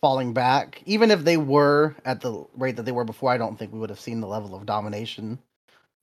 [0.00, 0.82] falling back.
[0.84, 3.78] Even if they were at the rate that they were before, I don't think we
[3.78, 5.38] would have seen the level of domination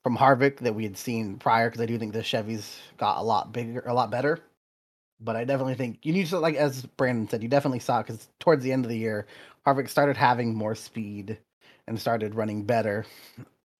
[0.01, 1.69] from Harvick that we had seen prior.
[1.69, 4.39] Because I do think the Chevys got a lot bigger, a lot better.
[5.19, 8.27] But I definitely think you need to, like as Brandon said, you definitely saw because
[8.39, 9.25] towards the end of the year,
[9.65, 11.37] Harvick started having more speed
[11.87, 13.05] and started running better.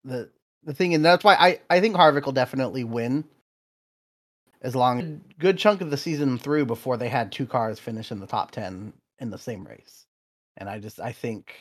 [0.06, 0.30] The
[0.64, 3.26] the thing, and that's why I, I think Harvick will definitely win
[4.62, 7.80] as long as a good chunk of the season through before they had two cars
[7.80, 10.06] finish in the top 10 in the same race.
[10.58, 11.56] And I just I think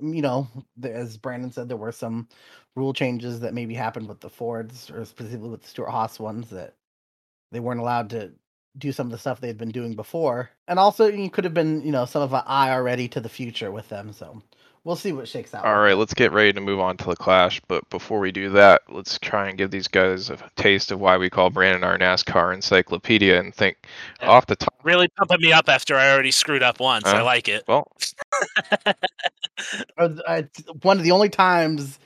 [0.00, 0.48] mm, you know,
[0.82, 2.28] as Brandon said, there were some
[2.76, 6.50] rule changes that maybe happened with the Fords or specifically with the Stewart Haas ones
[6.50, 6.74] that
[7.50, 8.32] they weren't allowed to
[8.76, 10.50] do some of the stuff they had been doing before.
[10.68, 13.28] And also, you could have been, you know, some of an eye already to the
[13.28, 14.12] future with them.
[14.12, 14.42] So
[14.84, 15.64] we'll see what shakes out.
[15.64, 17.60] All right, let's get ready to move on to the clash.
[17.68, 21.16] But before we do that, let's try and give these guys a taste of why
[21.16, 23.76] we call Brandon our NASCAR encyclopedia and think
[24.20, 24.28] Yeah.
[24.28, 24.74] off the top.
[24.84, 27.06] Really pumping me up after I already screwed up once.
[27.06, 27.64] I Uh, like it.
[27.66, 27.90] Well,
[29.98, 31.98] Uh, it's one of the only times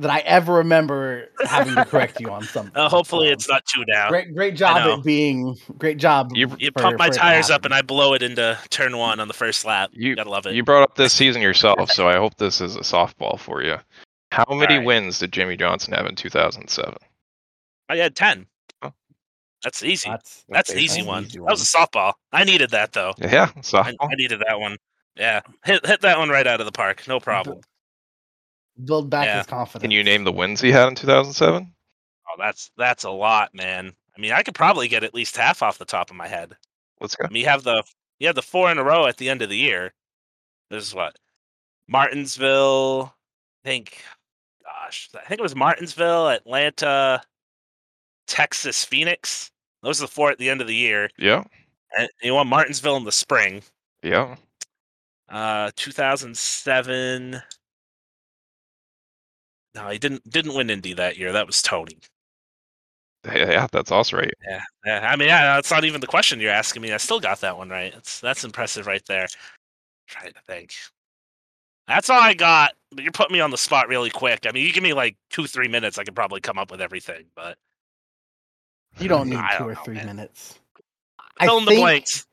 [0.00, 2.76] that I ever remember having to correct you on something.
[2.76, 4.10] Uh, hopefully, So, it's not too down.
[4.10, 4.34] great.
[4.34, 4.94] Great job know.
[4.98, 6.30] at being great job.
[6.34, 8.58] You- You for- pump my for it to tires up and I blow it into
[8.70, 9.90] turn one on the first lap.
[9.92, 10.54] You- gotta love it.
[10.54, 13.76] you brought up this season yourself, so I hope this is a softball for you.
[14.32, 14.84] How many right.
[14.86, 16.94] wins did Jimmie Johnson have in 2007?
[17.88, 18.46] I had ten.
[18.82, 18.92] Oh.
[19.64, 20.10] That's easy.
[20.10, 20.84] That's That's an basic.
[21.00, 21.46] easy That's an one.
[21.46, 22.12] That was a softball.
[22.32, 23.14] I needed that though.
[23.18, 23.96] Yeah, I, softball.
[24.00, 24.76] I needed that one.
[25.16, 27.08] Yeah, hit hit that one right out of the park.
[27.08, 27.60] No problem.
[28.84, 29.38] Build back Yeah.
[29.38, 29.82] his confidence.
[29.82, 31.72] Can you name the wins he had in 2007?
[32.28, 33.92] Oh, that's that's a lot, man.
[34.16, 36.56] I mean, I could probably get at least half off the top of my head.
[37.00, 37.24] Let's go.
[37.24, 37.82] I mean, you have the
[38.18, 39.94] you have the four in a row at the end of the year.
[40.70, 41.16] This is what
[41.88, 43.14] Martinsville.
[43.64, 44.02] I think,
[44.64, 47.20] gosh, I think it was Martinsville, Atlanta,
[48.26, 49.50] Texas, Phoenix.
[49.82, 51.08] Those are the four at the end of the year.
[51.18, 51.44] Yeah,
[51.96, 53.62] And you want Martinsville in the spring.
[54.02, 54.36] yeah.
[55.28, 57.42] Uh, 2007.
[59.78, 61.30] No, he didn't didn't win Indy that year.
[61.32, 61.98] That was Tony.
[63.24, 64.32] Yeah, yeah, that's also right.
[64.46, 65.08] Yeah, yeah.
[65.10, 66.92] I mean, yeah, that's not even the question you're asking me.
[66.92, 67.92] I still got that one right.
[67.92, 69.28] That's that's impressive right there.
[70.08, 70.72] Trying to think.
[71.86, 72.72] That's all I got.
[72.90, 74.46] But you're putting me on the spot really quick.
[74.48, 76.80] I mean, you give me like two, three minutes, I could probably come up with
[76.80, 77.26] everything.
[77.36, 77.56] But
[78.98, 80.06] You don't need I two don't or know, three man.
[80.06, 80.58] minutes.
[81.40, 82.26] fill in the blanks.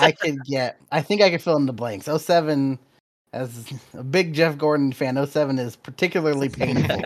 [0.00, 0.80] I can get.
[0.92, 2.06] I think I can fill in the blanks.
[2.06, 2.78] 07,
[3.32, 7.02] as a big Jeff Gordon fan, 07 is particularly painful.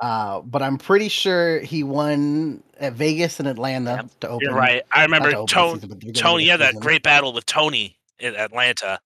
[0.00, 4.48] uh, but I'm pretty sure he won at Vegas and Atlanta Yep, to open.
[4.48, 4.82] You're right.
[4.92, 5.74] I remember to Tony.
[5.74, 6.80] season, but the beginning of Tony had that season.
[6.80, 8.98] great battle with Tony in Atlanta.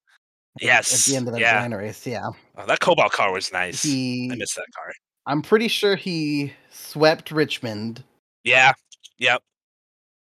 [0.60, 0.92] Yes.
[1.06, 1.56] At the end of that yeah.
[1.56, 2.26] Atlanta race, yeah.
[2.56, 3.84] Oh, that Cobalt car was nice.
[3.84, 4.92] I He, missed that car.
[5.26, 8.02] I'm pretty sure he swept Richmond
[8.42, 8.72] Yeah.
[9.18, 9.42] Yep.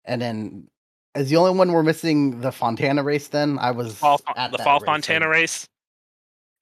[0.05, 0.67] and then
[1.15, 3.27] Is the only one we're missing the Fontana race?
[3.27, 5.67] Then I was Fall, at the Fall race, Fontana so- race.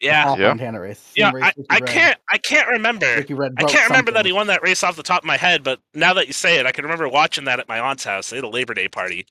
[0.01, 0.49] the Yeah, Fall Yeah.
[0.49, 1.11] Fontana race.
[1.15, 1.31] Yeah.
[1.33, 3.05] race I, I can't I can't remember.
[3.15, 5.37] Ricky Red I can't remember that he won that race off the top of my
[5.37, 8.03] head, but now that you say it, I can remember watching that at my aunt's
[8.03, 8.29] house.
[8.29, 9.25] They had a Labor Day party.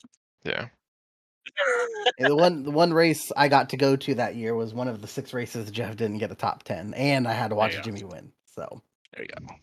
[0.44, 0.68] Yeah.
[2.18, 4.88] Yeah, the one the one race I got to go to that year was one
[4.88, 7.72] of the six races Jeff didn't get a top ten, and I had to watch
[7.72, 7.84] you go.
[7.84, 8.32] Jimmie win.
[8.46, 8.80] So
[9.14, 9.54] There you go.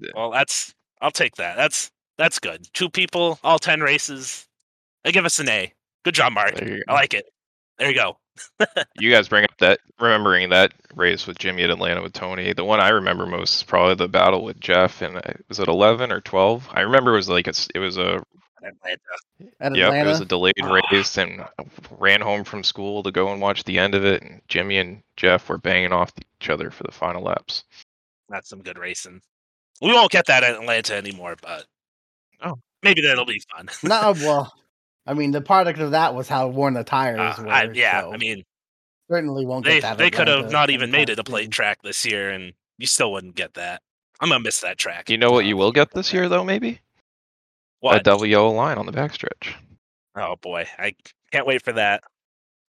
[0.00, 0.10] Yeah.
[0.14, 1.56] Well, that's I'll take that.
[1.56, 2.66] That's that's good.
[2.72, 4.46] Two people, all ten races.
[5.04, 5.72] They give us an A.
[6.04, 6.54] Good job, Mark.
[6.56, 7.26] There I like it.
[7.78, 8.18] There you go.
[8.98, 12.52] You guys bring up that remembering that race with Jimmie at Atlanta with Tony.
[12.52, 15.68] The one I remember most is probably the battle with Jeff, and uh, was it
[15.68, 16.66] eleven or twelve?
[16.70, 18.22] I remember it was like it's, it was a
[18.62, 19.00] Atlanta.
[19.60, 20.80] at Yep, Atlanta, it was a delayed Ah.
[20.90, 21.44] race, and
[21.98, 24.22] ran home from school to go and watch the end of it.
[24.22, 27.64] And Jimmie and Jeff were banging off each other for the final laps.
[28.30, 29.20] That's some good racing.
[29.82, 31.66] We won't get that at Atlanta anymore, but
[32.42, 32.54] Oh.
[32.82, 33.68] maybe that'll be fun.
[33.82, 34.52] no, well,
[35.06, 37.50] I mean the product of that was how worn the tires Uh, were.
[37.50, 38.44] I, yeah, so I mean,
[39.10, 39.98] certainly won't they get that.
[39.98, 42.86] they could have not even made it a anytime plate track this year, and you
[42.86, 43.82] still wouldn't get that.
[44.20, 45.10] I'm gonna miss that track.
[45.10, 46.78] You know what you will get this year, though, maybe a
[47.80, 48.04] What?
[48.04, 49.54] double yellow line on the backstretch.
[50.14, 50.94] Oh boy, I
[51.32, 52.04] can't wait for that.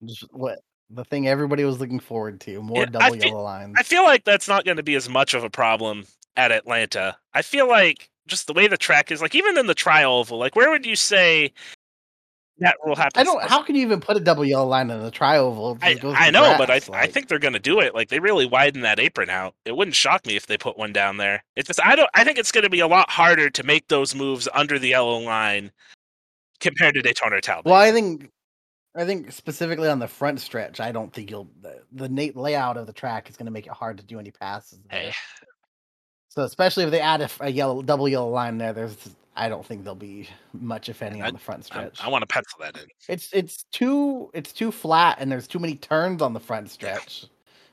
[0.06, 3.76] Just what the thing everybody was looking forward to more Yeah, double fe- yellow lines.
[3.78, 7.18] I feel like that's not going to be as much of a problem at Atlanta.
[7.34, 10.38] I feel like just the way the track is, like even in the tri oval,
[10.38, 11.52] like where would you say
[12.62, 13.20] that will happen?
[13.20, 13.44] I don't.
[13.44, 15.78] How can you even put a double yellow line in the tri oval?
[15.82, 17.94] I, I know, but I I think they're going to do it.
[17.94, 19.56] Like they really widen that apron out.
[19.66, 21.44] It wouldn't shock me if they put one down there.
[21.56, 22.10] It's just I don't.
[22.14, 24.90] I think it's going to be a lot harder to make those moves under the
[24.90, 25.72] yellow line
[26.60, 27.66] compared to Daytona or Talbot.
[27.66, 28.30] Well, I think,
[28.96, 32.88] I think specifically on the front stretch, I don't think you'll the, the layout of
[32.88, 34.80] the track is going to make it hard to do any passes.
[34.90, 35.00] there.
[35.00, 35.14] Hey,
[36.30, 38.96] So especially if they add a yellow double yellow line there, there's
[39.36, 42.04] I don't think there'll be much if any I- on the front stretch.
[42.04, 42.88] I want to pencil that in.
[43.08, 47.26] It's it's too it's too flat and there's too many turns on the front stretch.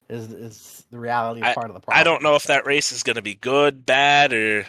[0.09, 2.01] Is is the reality of part of the problem?
[2.01, 4.67] I don't know if that race is going to be good, bad, or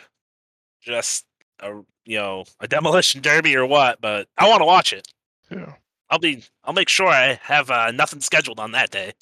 [0.81, 1.25] just
[1.59, 4.01] a you know a demolition derby or what.
[4.01, 5.07] But I want to watch it.
[5.49, 5.73] Yeah.
[6.09, 6.43] I'll be.
[6.63, 9.13] I'll make sure I have uh, nothing scheduled on that day.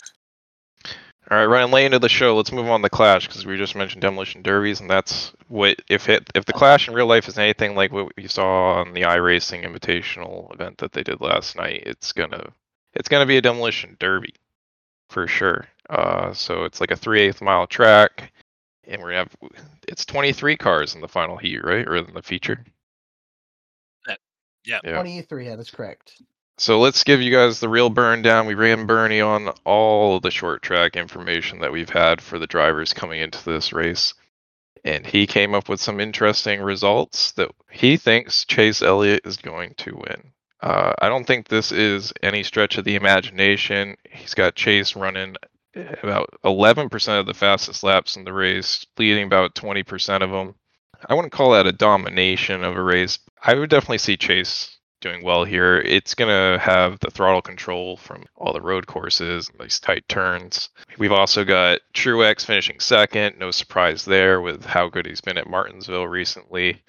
[1.29, 2.37] All right, Ryan, late into the show.
[2.37, 5.81] Let's move on to the Clash because we just mentioned demolition derbies, and that's what
[5.89, 8.93] if it if the Clash in real life is anything like what we saw on
[8.93, 12.51] the iRacing Invitational event that they did last night, it's gonna
[12.93, 14.35] it's gonna be a demolition derby
[15.09, 15.67] for sure.
[15.89, 18.31] Uh, so it's like a three eighth mile track,
[18.85, 19.35] and we're gonna have
[19.87, 22.63] it's 23 cars in the final heat, right, or in the feature.
[24.67, 24.79] Yeah.
[24.83, 24.93] Yeah.
[24.93, 25.47] Twenty three.
[25.47, 26.21] That is correct.
[26.59, 28.47] So let's give you guys the real burn down.
[28.47, 32.47] We ran Burnie on all of the short track information that we've had for the
[32.47, 34.15] drivers coming into this race.
[34.83, 39.75] And he came up with some interesting results that he thinks Chase Elliott is going
[39.77, 40.31] to win.
[40.59, 43.95] Uh, I don't think this is any stretch of the imagination.
[44.09, 45.35] He's got Chase running
[46.01, 50.55] about 11% of the fastest laps in the race, leading about 20% of them.
[51.07, 53.19] I wouldn't call that a domination of a race.
[53.43, 55.77] I would definitely see Chase doing well here.
[55.79, 60.69] It's going to have the throttle control from all the road courses these tight turns.
[60.97, 63.37] We've also got Truex finishing second.
[63.37, 66.81] No surprise there with how good he's been at Martinsville recently.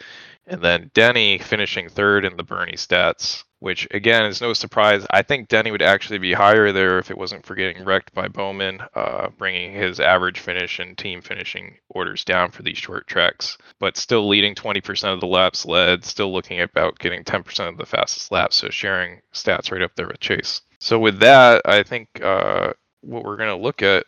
[0.49, 5.07] And then Denny finishing third in the Burnie stats, which again is no surprise.
[5.11, 8.29] I think Denny would actually be higher there if it wasn't for getting wrecked by
[8.29, 13.59] Bowman, uh, bringing his average finish and team finishing orders down for these short tracks.
[13.79, 17.87] But still leading 20% of the laps led, still looking about getting 10% of the
[17.87, 20.63] fastest laps, so sharing stats right up there with Chase.
[20.81, 24.05] So with that, I think uh, what we're going to look at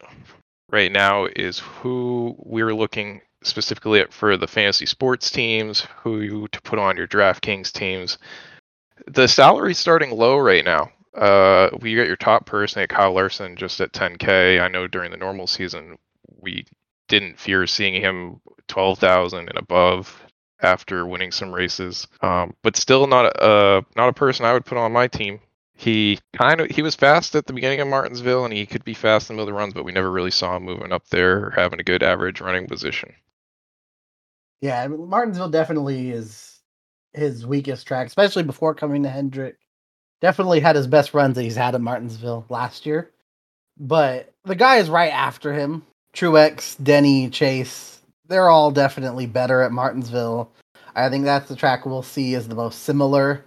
[0.70, 6.78] right now is who we're looking specifically for the fantasy sports teams, who to put
[6.78, 8.18] on your DraftKings teams.
[9.06, 10.90] The salary's starting low right now.
[11.14, 14.60] Uh, we got your top person at Kyle Larson just at 10k.
[14.60, 15.98] I know during the normal season
[16.40, 16.66] we
[17.08, 20.24] didn't fear seeing him 12,000 and above
[20.62, 24.64] after winning some races, um, but still not a uh, not a person I would
[24.64, 25.40] put on my team.
[25.74, 28.94] He kind of he was fast at the beginning of Martinsville, and he could be
[28.94, 31.08] fast in the middle of the runs, but we never really saw him moving up
[31.08, 33.14] there or having a good average running position.
[34.60, 36.60] Yeah, Martinsville definitely is
[37.12, 39.56] his weakest track, especially before coming to Hendrick.
[40.20, 43.10] Definitely had his best runs that he's had at Martinsville last year.
[43.78, 45.82] But the guys right after him,
[46.14, 50.50] Truex, Denny, Chase, they're all definitely better at Martinsville.
[50.94, 53.44] I think that's the track we'll see is the most similar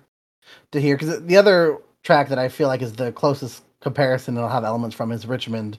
[0.71, 0.97] to here.
[0.97, 4.95] Because the other track that I feel like is the closest comparison it'll have elements
[4.95, 5.77] from is Richmond,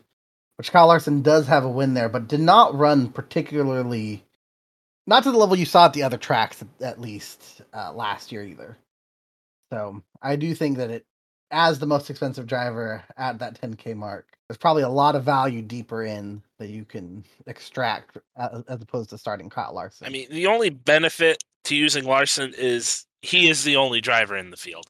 [0.57, 4.25] which Kyle Larson does have a win there, but did not run particularly
[5.07, 8.43] not to the level you saw at the other tracks at least uh, last year
[8.43, 8.79] either.
[9.73, 11.07] So I do think that it,
[11.51, 15.63] as the most expensive driver at that 10k mark, there's probably a lot of value
[15.63, 20.07] deeper in that you can extract as, as opposed to starting Kyle Larson.
[20.07, 24.51] I mean, the only benefit to using Larson is he is the only driver in
[24.51, 24.87] the field.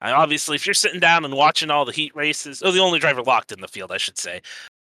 [0.00, 2.98] And obviously, if you're sitting down and watching all the heat races, oh, the only
[2.98, 4.42] driver locked in the field, I should say.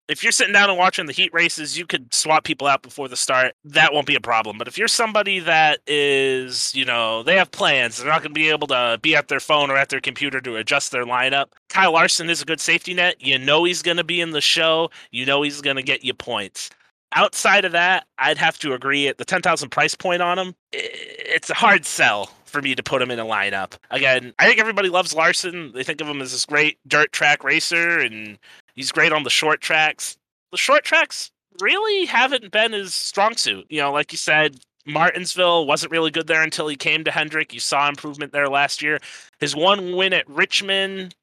[0.08, 3.08] If you're sitting down and watching the heat races, you could swap people out before
[3.08, 3.54] the start.
[3.64, 4.58] That won't be a problem.
[4.58, 8.40] But if you're somebody that is, you know, they have plans, they're not going to
[8.40, 11.48] be able to be at their phone or at their computer to adjust their lineup.
[11.70, 13.16] Kyle Larson is a good safety net.
[13.20, 14.90] You know he's going to be in the show.
[15.12, 16.70] You know he's going to get you points
[17.14, 20.56] outside of that, I'd have to agree at the 10,000 price point on him.
[20.72, 23.78] It's a hard sell for me to put him in a lineup.
[23.90, 25.72] Again, I think everybody loves Larson.
[25.74, 28.38] They think of him as this great dirt track racer, and
[28.82, 30.18] he's great on the short tracks.
[30.52, 33.68] The short tracks really haven't been his strong suit.
[33.70, 37.54] You know, like you said, Martinsville wasn't really good there until he came to Hendrick.
[37.54, 39.00] You saw improvement there last year.
[39.40, 41.14] His one win at Richmond,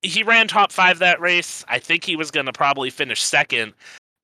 [0.00, 1.66] he ran top five that race.
[1.68, 3.74] I think he was going to probably finish second,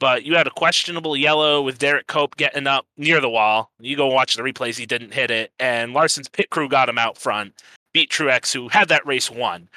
[0.01, 3.71] but you had a questionable yellow with Derrike Cope getting up near the wall.
[3.81, 6.97] You go watch the replays, he didn't hit it, and Larson's pit crew got him
[6.97, 7.53] out front,
[7.93, 9.69] beat Truex, who had that race won.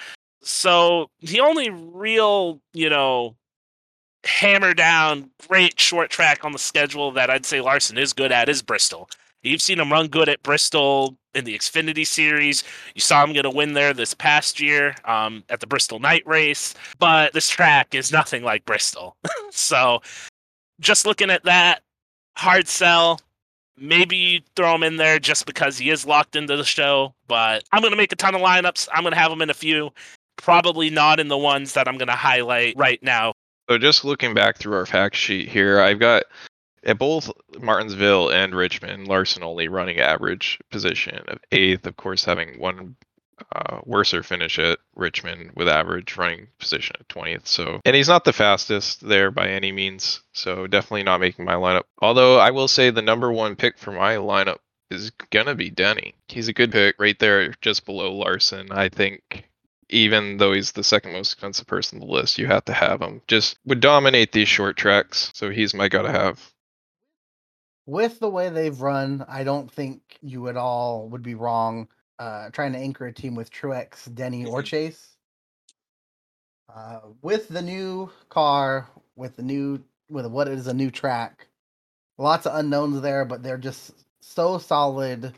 [0.46, 3.36] So the only real, you know,
[4.24, 8.48] hammer down great short track on the schedule that I'd say Larson is good at
[8.48, 9.10] is Bristol.
[9.42, 12.64] You've seen him run good at Bristol in the Xfinity Series.
[12.94, 16.24] You saw him get a win there this past year um, at the Bristol Night
[16.26, 16.76] Race.
[17.00, 19.16] But this track is nothing like Bristol.
[19.52, 20.02] so
[20.80, 21.82] just looking at that,
[22.38, 23.20] hard sell.
[23.78, 27.14] Maybe you throw him in there just because he is locked into the show.
[27.28, 28.88] But I'm going to make a ton of lineups.
[28.94, 29.92] I'm going to have him in a few.
[30.38, 33.34] Probably not in the ones that I'm going to highlight right now.
[33.70, 36.24] So just looking back through our fact sheet here, I've got
[36.84, 42.60] at both Martinsville and Richmond, Larson only running average position of eighth, of course, having
[42.60, 42.96] one
[43.54, 47.48] uh, worser finish at Richmond with average running position at 20th.
[47.48, 50.22] So, and he's not the fastest there by any means.
[50.34, 51.84] So, definitely not making my lineup.
[52.00, 54.60] Although, I will say the number one pick for my lineup
[54.92, 56.14] is going to be Denny.
[56.28, 58.72] He's a good pick right there, just below Larson.
[58.72, 59.50] I think
[59.90, 63.02] even though he's the second most expensive person on the list, you have to have
[63.02, 63.22] him.
[63.28, 65.32] Just would dominate these short tracks.
[65.34, 66.40] So, he's my gotta have
[67.86, 72.50] with the way they've run, I don't think you at all would be wrong uh,
[72.52, 74.66] trying to anchor a team with Truex, Denny, or mm-hmm.
[74.66, 75.16] Chase.
[76.74, 81.48] Uh, with the new car, with the new with what is a new track,
[82.18, 85.34] lots of unknowns there, but they're just so solid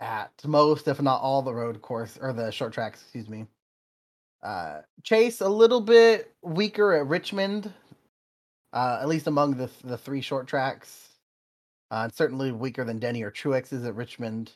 [0.00, 3.02] at most, if not all, the road course or the short tracks.
[3.02, 3.46] Excuse me.
[4.42, 7.72] Uh, Chase a little bit weaker at Richmond,
[8.72, 11.08] uh, at least among the the three short tracks.
[11.90, 14.52] Uh, certainly weaker than Denny or Truex is at Richmond.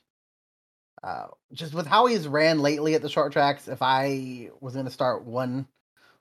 [1.03, 4.87] Uh, just with how he's ran lately at the short tracks, if I was going
[4.87, 5.67] to start one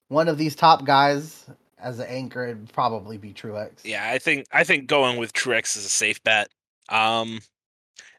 [0.08, 1.45] one of these top guys
[1.78, 3.84] as an anchor, it'd probably be Truex.
[3.84, 6.50] Yeah, I think I think going with Truex is a safe bet.
[6.89, 7.41] Um,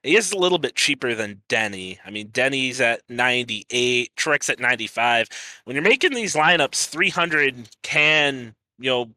[0.03, 1.99] he is a little bit cheaper than Denny.
[2.05, 5.29] I mean, Denny's at 98, Truex at 95.
[5.65, 9.11] When you're making these lineups, 300 can, you know,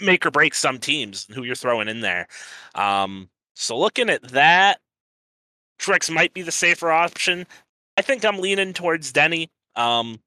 [0.00, 2.26] make or break some teams who you're throwing in there.
[2.74, 4.80] Um, so looking at that,
[5.78, 7.46] Truex might be the safer option.
[7.96, 9.50] I think I'm leaning towards Denny.
[9.76, 10.20] Um,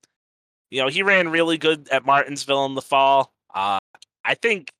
[0.71, 3.33] you know, he ran really good at Martinsville in the fall.
[3.53, 3.77] Uh,
[4.23, 4.71] I think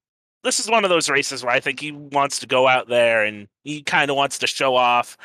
[0.45, 3.23] this is one of those races where I think he wants to go out there
[3.23, 5.17] and he kind of wants to show off.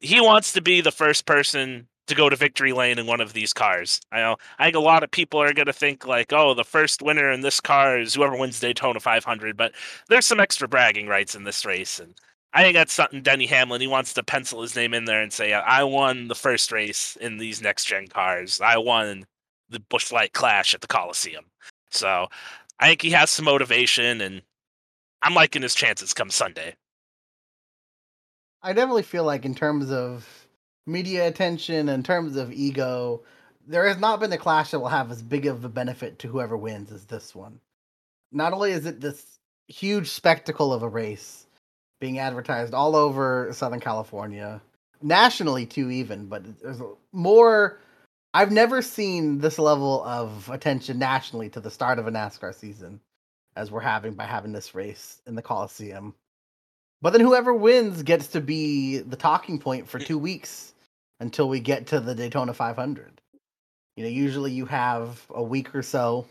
[0.00, 3.32] He wants to be the first person to go to victory lane in one of
[3.32, 4.00] these cars.
[4.10, 6.64] I know I think a lot of people are going to think like, oh, the
[6.64, 9.72] first winner in this car is whoever wins Daytona 500, but
[10.08, 12.14] there's some extra bragging rights in this race, and
[12.52, 15.32] I think that's something Denny Hamlin he wants to pencil his name in there and
[15.32, 18.60] say, I won the first race in these next gen cars.
[18.60, 19.26] I won
[19.68, 21.46] the Busch Light Clash at the Coliseum.
[21.90, 22.28] So
[22.78, 24.42] I think he has some motivation, and
[25.24, 26.76] I'm liking his chances come Sunday.
[28.62, 30.28] I definitely feel like in terms of
[30.86, 33.22] media attention, in terms of ego,
[33.66, 36.28] there has not been a clash that will have as big of a benefit to
[36.28, 37.58] whoever wins as this one.
[38.32, 41.46] Not only is it this huge spectacle of a race
[42.00, 44.60] being advertised all over Southern California,
[45.00, 47.80] nationally too, even, but there's more.
[48.34, 53.00] I've never seen this level of attention nationally to the start of a NASCAR season
[53.56, 56.14] as we're having by having this race in the Coliseum.
[57.02, 60.72] But then whoever wins gets to be the talking point for two weeks
[61.20, 63.20] until we get to the Daytona 500.
[63.96, 66.26] You know, usually you have a week or so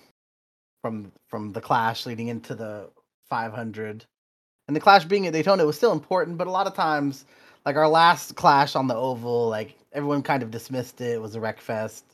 [0.82, 2.89] from from the clash leading into the
[3.30, 4.05] 500.
[4.67, 7.26] And the clash being at Daytona was still important, but a lot of times
[7.65, 11.13] like our last clash on the oval like everyone kind of dismissed it.
[11.13, 12.05] It was a wreck fest.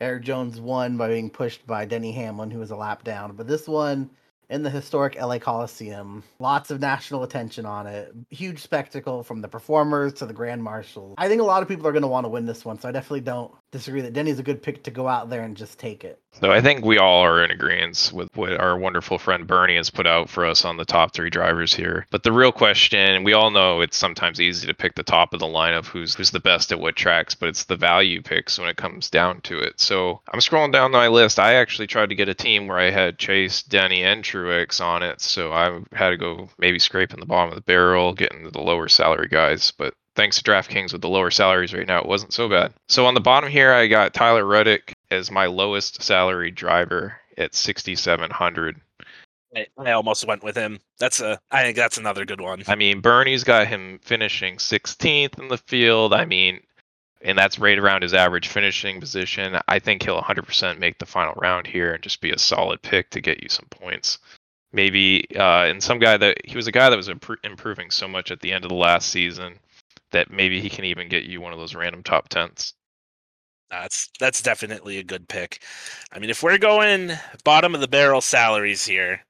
[0.00, 3.36] Erik Jones won by being pushed by Denny Hamlin, who was a lap down.
[3.36, 4.10] But this one
[4.52, 6.22] in the historic LA Coliseum.
[6.38, 8.12] Lots of national attention on it.
[8.28, 11.14] Huge spectacle from the performers to the grand marshals.
[11.16, 12.86] I think a lot of people are going to want to win this one, so
[12.88, 15.78] I definitely don't disagree that Denny's a good pick to go out there and just
[15.78, 16.20] take it.
[16.32, 19.90] So I think we all are in agreement with what our wonderful friend Burnie has
[19.90, 22.06] put out for us on the top three drivers here.
[22.10, 25.40] But the real question, we all know it's sometimes easy to pick the top of
[25.40, 28.68] the lineup who's who's the best at what tracks, but it's the value picks when
[28.68, 29.80] it comes down to it.
[29.80, 31.38] So I'm scrolling down my list.
[31.38, 35.02] I actually tried to get a team where I had Chase, Denny, and Truex on
[35.02, 35.20] it.
[35.20, 38.88] So I had to go maybe scraping the bottom of the barrel, getting the lower
[38.88, 39.70] salary guys.
[39.70, 42.72] But thanks to DraftKings with the lower salaries right now, it wasn't so bad.
[42.88, 47.54] So on the bottom here, I got Tyler Reddick as my lowest salary driver at
[47.54, 48.80] 6,700.
[49.54, 50.80] I, I almost went with him.
[50.98, 51.38] That's a.
[51.50, 52.62] I think that's another good one.
[52.66, 56.14] I mean, Burnie's got him finishing 16th in the field.
[56.14, 56.60] I mean,
[57.20, 59.58] and that's right around his average finishing position.
[59.68, 63.10] I think he'll 100% make the final round here and just be a solid pick
[63.10, 64.18] to get you some points.
[64.72, 68.08] Maybe, uh, and some guy that he was a guy that was impro- improving so
[68.08, 69.58] much at the end of the last season
[70.12, 72.74] that maybe he can even get you one of those random top tens.
[73.70, 75.62] That's that's definitely a good pick.
[76.12, 77.12] I mean, if we're going
[77.44, 79.24] bottom of the barrel salaries here,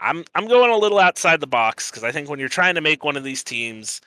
[0.00, 2.80] I'm I'm going a little outside the box because I think when you're trying to
[2.80, 4.00] make one of these teams,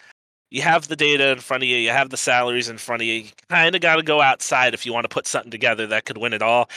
[0.49, 3.07] you have the data in front of you, you have the salaries in front of
[3.07, 3.13] you.
[3.15, 6.05] You kind of got to go outside if you want to put something together that
[6.05, 6.69] could win it all.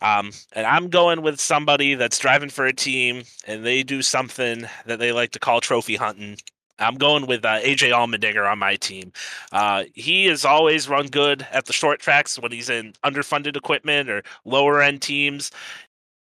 [0.00, 4.64] Um, and I'm going with somebody that's driving for a team and they do something
[4.86, 6.38] that they like to call trophy hunting.
[6.78, 9.12] I'm going with uh, AJ Allmendinger on my team.
[9.52, 14.08] Uh, he has always run good at the short tracks when he's in underfunded equipment
[14.08, 15.50] or lower end teams.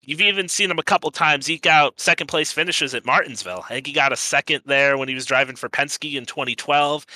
[0.02, 3.64] You've even seen him a couple times eke out second place finishes at Martinsville.
[3.64, 7.06] I think he got a second there when he was driving for Penske in 2012.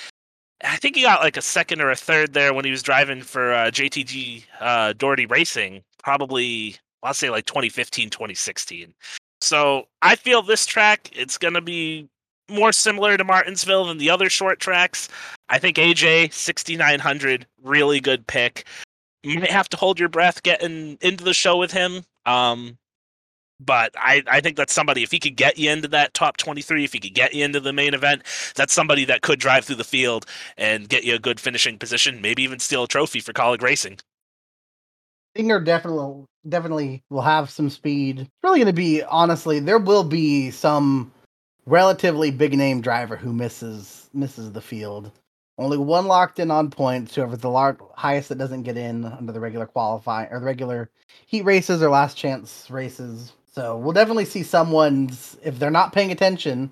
[0.63, 3.21] I think he got like a second or a third there when he was driving
[3.21, 8.93] for uh, JTG uh, Daugherty Racing, probably, I'll say like 2015, 2016.
[9.41, 12.09] So I feel this track, it's going to be
[12.49, 15.09] more similar to Martinsville than the other short tracks.
[15.49, 18.65] I think AJ 6900 really good pick.
[19.23, 22.03] You might have to hold your breath getting into the show with him.
[22.25, 22.77] Um,
[23.59, 26.85] but I, I think that's somebody if he could get you into that top 23
[26.85, 28.21] if he could get you into the main event
[28.55, 30.25] that's somebody that could drive through the field
[30.57, 33.97] and get you a good finishing position maybe even steal a trophy for Kaulig racing
[35.35, 38.21] Dinger definitely definitely will have some speed.
[38.21, 41.11] It's really going to be honestly, there will be some
[41.69, 45.11] relatively big name driver who misses misses the field.
[45.57, 47.13] Only one locked in on points.
[47.13, 50.89] Whoever the lar- highest that doesn't get in under the regular qualifying or the regular
[51.27, 53.33] heat races or last chance races.
[53.51, 56.71] So we'll definitely see someone's if they're not paying attention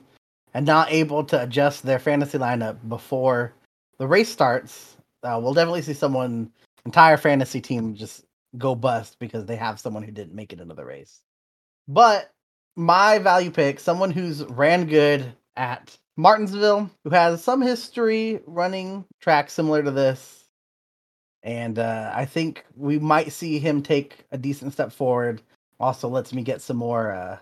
[0.54, 3.54] and not able to adjust their fantasy lineup before
[3.98, 4.96] the race starts.
[5.24, 6.52] Uh, we'll definitely see someone
[6.86, 8.24] entire fantasy team just
[8.58, 11.22] go bust because they have someone who didn't make it into the race.
[11.88, 12.32] But
[12.78, 19.54] my value pick, someone who's ran good at Martinsville, who has some history running tracks
[19.54, 20.46] similar to this.
[21.42, 25.42] And uh, I think we might see him take a decent step forward.
[25.80, 27.38] Also, lets me get some more uh,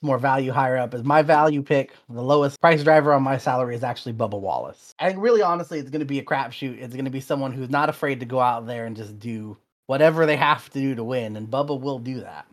[0.00, 0.92] some more value higher up.
[0.92, 4.94] As my value pick, the lowest price driver on my salary is actually Bubba Wallace.
[4.98, 6.80] I think really honestly, it's going to be a crapshoot.
[6.80, 9.56] It's going to be someone who's not afraid to go out there and just do
[9.86, 12.46] whatever they have to do to win, and Bubba will do that.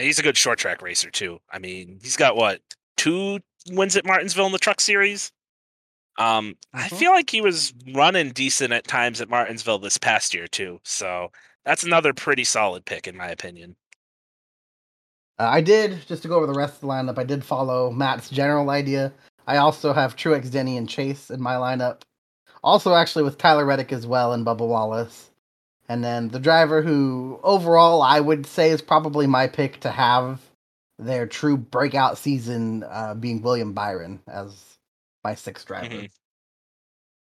[0.00, 1.40] He's a good short track racer too.
[1.50, 2.60] I mean, he's got what
[2.96, 3.40] two
[3.70, 5.32] wins at Martinsville in the Truck Series.
[6.18, 6.98] Um, I Mhm.
[6.98, 10.80] feel like he was running decent at times at Martinsville this past year too.
[10.84, 11.30] So
[11.64, 13.76] that's another pretty solid pick in my opinion.
[15.38, 17.18] Uh, I did just to go over the rest of the lineup.
[17.18, 19.12] I did follow Matt's general idea.
[19.46, 22.02] I also have Truex, Denny, and Chase in my lineup.
[22.62, 25.29] Also, actually, with Tyler Reddick as well and Bubba Wallace.
[25.90, 30.40] And then the driver who, overall, I would say is probably my pick to have
[31.00, 34.78] their true breakout season uh, being William Byron as
[35.24, 35.88] my sixth driver.
[35.88, 36.10] Mhm.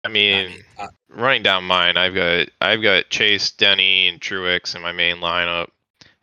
[0.03, 4.75] I mean, mean, uh, running down mine, I've got I've got Chase, Denny, and Truex
[4.75, 5.69] in my main lineup.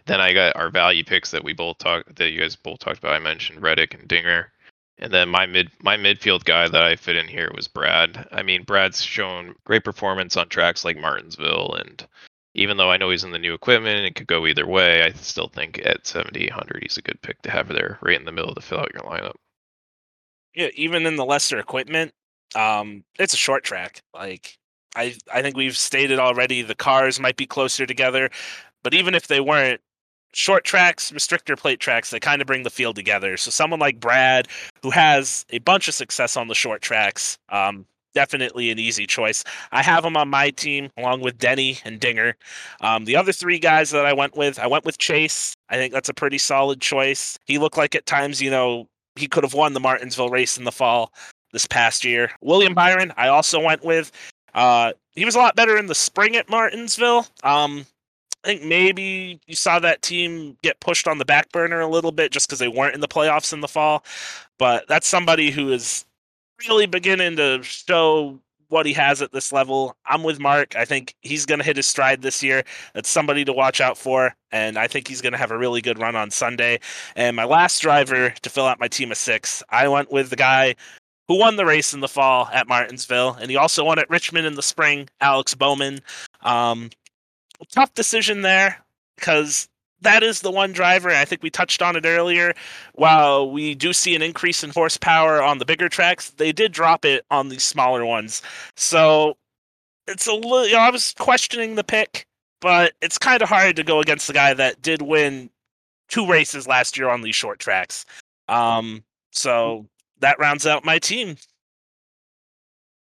[0.05, 2.99] Then I got our value picks that we both talked that you guys both talked
[2.99, 3.15] about.
[3.15, 4.53] I mentioned Reddick and Dinger.
[4.99, 8.29] And then my mid my midfield guy that I fit in here was Brad.
[8.33, 12.07] I mean, Brad's shown great performance on tracks like Martinsville, and
[12.55, 15.13] even though I know he's in the new equipment it could go either way, I
[15.13, 18.55] still think at 7800 he's a good pick to have there, right in the middle
[18.55, 19.35] to fill out your lineup.
[20.55, 22.13] yeah, even in the lesser equipment,
[22.55, 24.03] um, it's a short track.
[24.15, 24.57] Like
[24.97, 28.31] I, I think we've stated already, the cars might be closer together,
[28.83, 29.81] but even if they weren't,
[30.35, 33.37] short tracks, restrictor plate tracks, they kind of bring the field together.
[33.37, 34.49] So someone like Brad,
[34.83, 39.45] who has a bunch of success on the short tracks, um, definitely an easy choice.
[39.73, 42.37] I have him on my team along with Denny and Dinger.
[42.81, 45.55] Um, the other three guys that I went with, I went with Chase.
[45.69, 47.39] I think that's a pretty solid choice.
[47.45, 50.65] He looked like at times, you know, he could have won the Martinsville race in
[50.65, 51.13] the fall
[51.53, 52.31] this past year.
[52.41, 54.11] William Byron, I also went with.
[54.55, 57.27] Uh, he was a lot better in the spring at Martinsville.
[57.43, 57.87] Um,
[58.45, 62.13] I think maybe you saw that team get pushed on the back burner a little
[62.13, 64.05] bit just because they weren't in the playoffs in the fall.
[64.59, 66.05] But that's somebody who is
[66.69, 69.97] really beginning to show what he has at this level.
[70.07, 70.75] I'm with Mark.
[70.75, 72.65] I think he's going to hit his stride this year.
[72.95, 74.35] That's somebody to watch out for.
[74.51, 76.81] And I think he's going to have a really good run on Sunday.
[77.15, 80.37] And my last driver to fill out my team of six, I went with the
[80.37, 80.75] guy
[81.29, 83.37] who won the race in the fall at Martinsville.
[83.41, 86.01] And he also won at Richmond in the spring, Alex Bowman.
[86.43, 86.91] Um,
[87.71, 88.85] tough decision there
[89.17, 89.69] because
[90.05, 91.11] that is the one driver.
[91.11, 92.55] I think we touched on it earlier.
[92.95, 97.05] While we do see an increase in horsepower on the bigger tracks, they did drop
[97.05, 98.43] it on the smaller ones.
[98.77, 99.37] So
[100.07, 100.67] it's a little.
[100.67, 102.27] You know, I was questioning the pick,
[102.61, 105.51] but it's kind of hard to go against the guy that did win
[106.09, 108.07] two races last year on these short tracks.
[108.49, 109.03] Um,
[109.33, 109.87] so
[110.21, 111.37] that rounds out my team.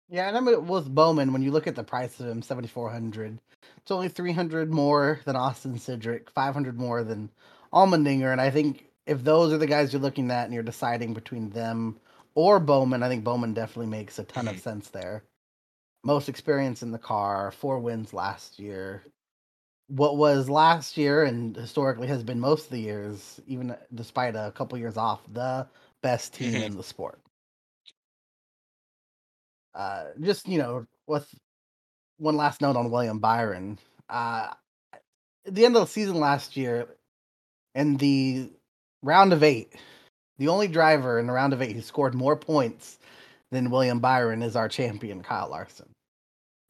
[0.09, 2.69] Yeah, and I mean, with Bowman, when you look at the price of him, seventy
[2.69, 3.39] four hundred,
[3.79, 7.31] it's only three hundred more than Austin five hundred more than
[7.73, 11.15] Allmendinger, and I think if those are the guys you're looking at and you're deciding
[11.15, 11.99] between them
[12.35, 14.59] or Bowman, I think Bowman definitely makes a ton of Mm-hmm.
[14.59, 15.25] sense there.
[16.05, 19.05] Most experience in the car, four wins last year.
[19.89, 24.53] What was last year and historically has been most of the years, even despite a
[24.55, 25.69] couple years off, the
[26.03, 26.63] best team Mhm.
[26.63, 27.21] in the sport.
[29.75, 31.33] Uh, just you know, with
[32.21, 33.79] one last note on William Byron.
[34.09, 34.51] Uh,
[35.47, 36.87] at the end of the season last year,
[37.75, 38.51] in the
[39.03, 39.75] round of eight,
[40.39, 42.99] the only driver in the round of eight who scored more points
[43.51, 45.89] than William Byron is our champion, Kyle Larson.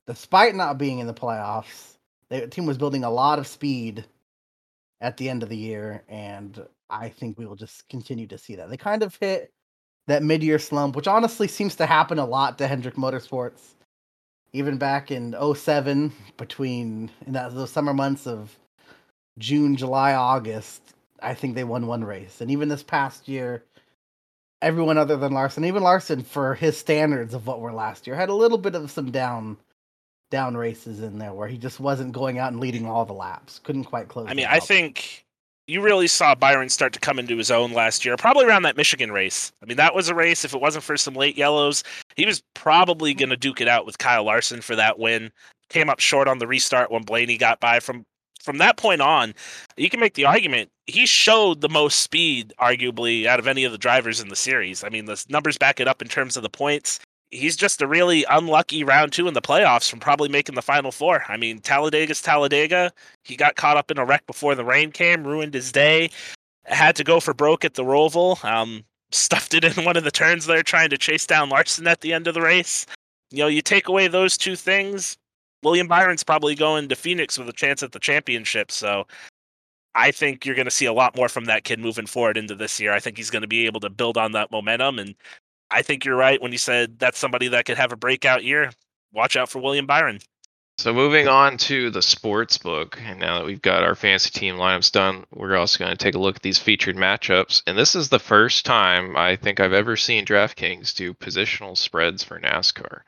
[0.07, 1.97] Despite not being in the playoffs,
[2.29, 4.05] the team was building a lot of speed
[5.01, 8.57] at the end of the year, and I think we will just continue to see
[8.57, 8.71] that.
[8.71, 9.53] They kind of hit
[10.07, 13.75] that mid-year slump, which honestly seems to happen a lot to Hendrick Motorsports.
[14.53, 18.57] Even back in 07, between in that, those summer months of
[19.39, 20.83] June, July, August,
[21.23, 22.41] I think they won one race.
[22.41, 23.65] And even this past year,
[24.61, 28.29] everyone other than Larson, even Larson for his standards of what were last year, had
[28.29, 29.57] a little bit of some down
[30.31, 33.59] down races in there where he just wasn't going out and leading all the laps.
[33.59, 34.29] Couldn't quite close.
[34.29, 35.25] I mean, I think
[35.71, 38.77] you really saw Byron start to come into his own last year, probably around that
[38.77, 39.53] Michigan race.
[39.63, 40.45] I mean, that was a race.
[40.45, 41.85] If it wasn't for some late yellows,
[42.17, 45.31] he was probably going to duke it out with Kyle Larson for that win.
[45.69, 47.79] Came up short on the restart when Blaney got by.
[47.79, 48.05] From
[48.43, 49.35] from that point on,
[49.77, 53.73] you can make the argument he showed the most speed, arguably, out of any of
[53.73, 54.83] the drivers in the series.
[54.83, 56.99] I mean, the numbers back it up in terms of the points.
[57.31, 60.91] He's just a really unlucky round two in the playoffs from probably making the final
[60.91, 61.25] four.
[61.29, 62.93] I mean, Talladega's Talladega.
[63.25, 66.11] He got caught up in a wreck before the rain came, ruined his day.
[66.65, 68.45] Had to go for broke at the Roval.
[68.45, 72.01] Um, stuffed it in one of the turns there, trying to chase down Larson at
[72.01, 72.87] the end of the race.
[73.31, 75.17] You know, you take away those two things,
[75.63, 78.71] William Byron's probably going to Phoenix with a chance at the championship.
[78.71, 79.07] So
[79.95, 82.55] I think you're going to see a lot more from that kid moving forward into
[82.55, 82.93] this year.
[82.93, 84.99] I think he's going to be able to build on that momentum.
[84.99, 85.15] And
[85.71, 88.71] I think you're right when you said that's somebody that could have a breakout year.
[89.13, 90.21] Watch out for William Byron.
[90.79, 94.55] So moving on to the sports book, and now that we've got our fantasy team
[94.55, 97.63] lineups done, we're also going to take a look at these featured matchups.
[97.67, 102.25] And this is the first time I think I've ever seen DraftKings do positional spreads
[102.25, 103.01] for NASCAR.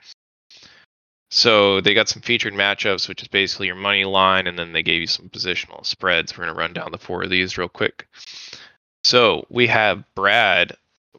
[1.30, 4.82] So they got some featured matchups, which is basically your money line, and then they
[4.82, 6.36] gave you some positional spreads.
[6.36, 8.06] We're going to run down the four of these real quick.
[9.02, 10.76] So we have Brad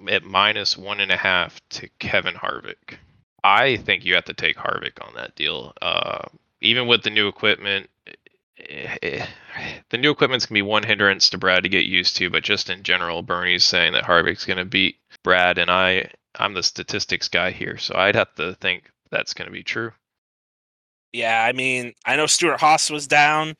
[0.08, 2.98] at minus one and a half to Kevin Harvick.
[3.44, 5.74] I think you have to take Harvick on that deal.
[5.82, 6.26] Uh,
[6.62, 7.90] even with the new equipment,
[8.58, 12.30] the new equipment's gonna be one hindrance to Brad to get used to.
[12.30, 16.64] But just in general, Burnie's saying that Harvick's gonna beat Brad, and I, I'm the
[16.64, 19.92] statistics guy here, so I'd have to think that's gonna be true.
[21.12, 23.56] Yeah, I mean, I know Stewart-Haas was down.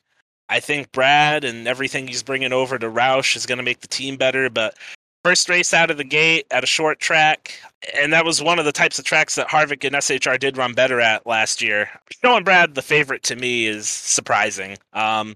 [0.48, 3.88] I think Brad and everything he's bringing over to Roush is going to make the
[3.88, 4.50] team better.
[4.50, 4.76] But
[5.24, 7.58] first race out of the gate at a short track,
[7.98, 10.74] and that was one of the types of tracks that Harvick and SHR did run
[10.74, 11.88] better at last year.
[12.22, 14.76] Showing Brad the favorite to me is surprising.
[14.92, 15.34] Um,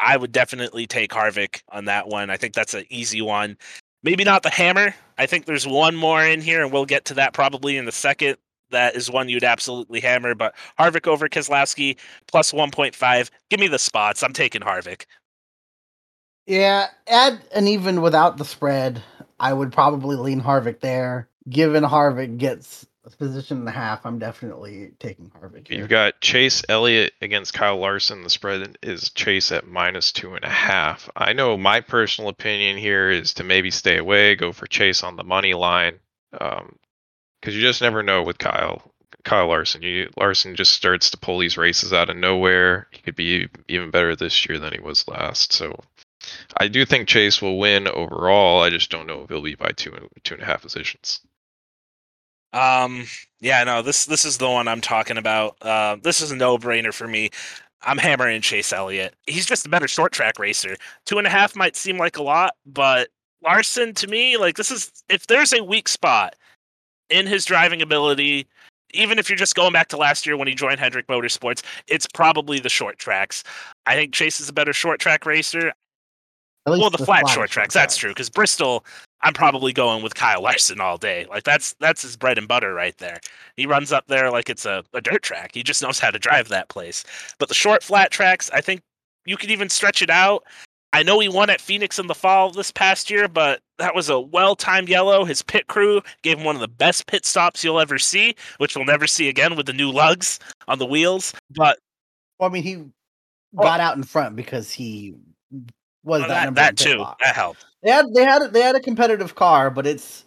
[0.00, 2.30] I would definitely take Harvick on that one.
[2.30, 3.58] I think that's an easy one.
[4.02, 4.94] Maybe not the hammer.
[5.18, 7.92] I think there's one more in here, and we'll get to that probably in the
[7.92, 8.38] second.
[8.70, 10.34] That is one you'd absolutely hammer.
[10.34, 11.98] But Harvick over Keselowski
[12.28, 13.30] plus 1.5.
[13.50, 14.22] Give me the spots.
[14.22, 15.04] I'm taking Harvick.
[16.50, 19.00] Yeah, add and even without the spread,
[19.38, 21.28] I would probably lean Harvick there.
[21.48, 25.68] Given Harvick gets a position and a half, I'm definitely taking Harvick.
[25.68, 25.78] Here.
[25.78, 28.24] You've got Chase Elliott against Kyle Larson.
[28.24, 31.08] The spread is Chase at minus two and a half.
[31.14, 35.14] I know my personal opinion here is to maybe stay away, go for Chase on
[35.14, 36.00] the money line,
[36.32, 36.74] because um,
[37.44, 38.90] you just never know with Kyle.
[39.22, 42.88] Kyle Larson, you Larson just starts to pull these races out of nowhere.
[42.90, 45.52] He could be even better this year than he was last.
[45.52, 45.78] So
[46.56, 48.62] I do think Chase will win overall.
[48.62, 51.20] I just don't know if he'll be by two and two and a half positions.
[52.52, 53.06] Um,
[53.40, 55.56] yeah, no, this this is the one I'm talking about.
[55.62, 57.30] Uh, this is a no brainer for me.
[57.82, 59.14] I'm hammering Chase Elliott.
[59.26, 60.76] He's just a better short track racer.
[61.06, 63.08] Two and a half might seem like a lot, but
[63.42, 66.34] Larson to me, like this is if there's a weak spot
[67.08, 68.46] in his driving ability,
[68.92, 72.06] even if you're just going back to last year when he joined Hendrick Motorsports, it's
[72.06, 73.44] probably the short tracks.
[73.86, 75.72] I think Chase is a better short track racer.
[76.78, 78.10] Well, the, the flat, flat, short tracks, that's true.
[78.10, 78.84] Because Bristol,
[79.22, 81.26] I'm probably going with Kyle Larson all day.
[81.28, 83.20] Like that's that's his bread and butter right there.
[83.56, 85.50] He runs up there like it's a, a dirt track.
[85.54, 87.04] He just knows how to drive that place.
[87.38, 88.82] But the short flat tracks, I think
[89.26, 90.44] you could even stretch it out.
[90.92, 94.08] I know he won at Phoenix in the fall this past year, but that was
[94.08, 95.24] a well timed yellow.
[95.24, 98.74] His pit crew gave him one of the best pit stops you'll ever see, which
[98.74, 101.32] we'll never see again with the new lugs on the wheels.
[101.50, 101.78] But
[102.38, 102.92] well, I mean, he oh.
[103.62, 105.14] got out in front because he
[106.04, 107.04] was well, that, that, that too.
[107.20, 107.64] That helped.
[107.82, 110.24] They had they had they had a competitive car, but it's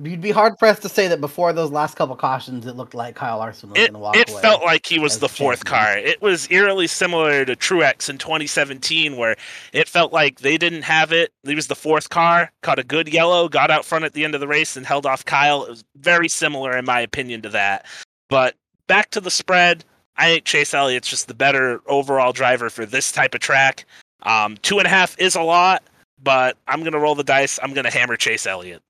[0.00, 3.14] you'd be hard pressed to say that before those last couple cautions, it looked like
[3.14, 4.38] Kyle Larson was going to walk it away.
[4.38, 5.98] It felt like he was the fourth car.
[5.98, 9.36] It was eerily similar to Truex in 2017, where
[9.72, 11.32] it felt like they didn't have it.
[11.44, 14.34] He was the fourth car, caught a good yellow, got out front at the end
[14.34, 15.64] of the race, and held off Kyle.
[15.64, 17.86] It was very similar, in my opinion, to that.
[18.28, 18.54] But
[18.86, 19.84] back to the spread.
[20.16, 23.86] I think Chase Elliott's just the better overall driver for this type of track.
[24.22, 25.82] Um, two and a half is a lot,
[26.22, 27.58] but I'm going to roll the dice.
[27.62, 28.82] I'm going to hammer Chase Elliott.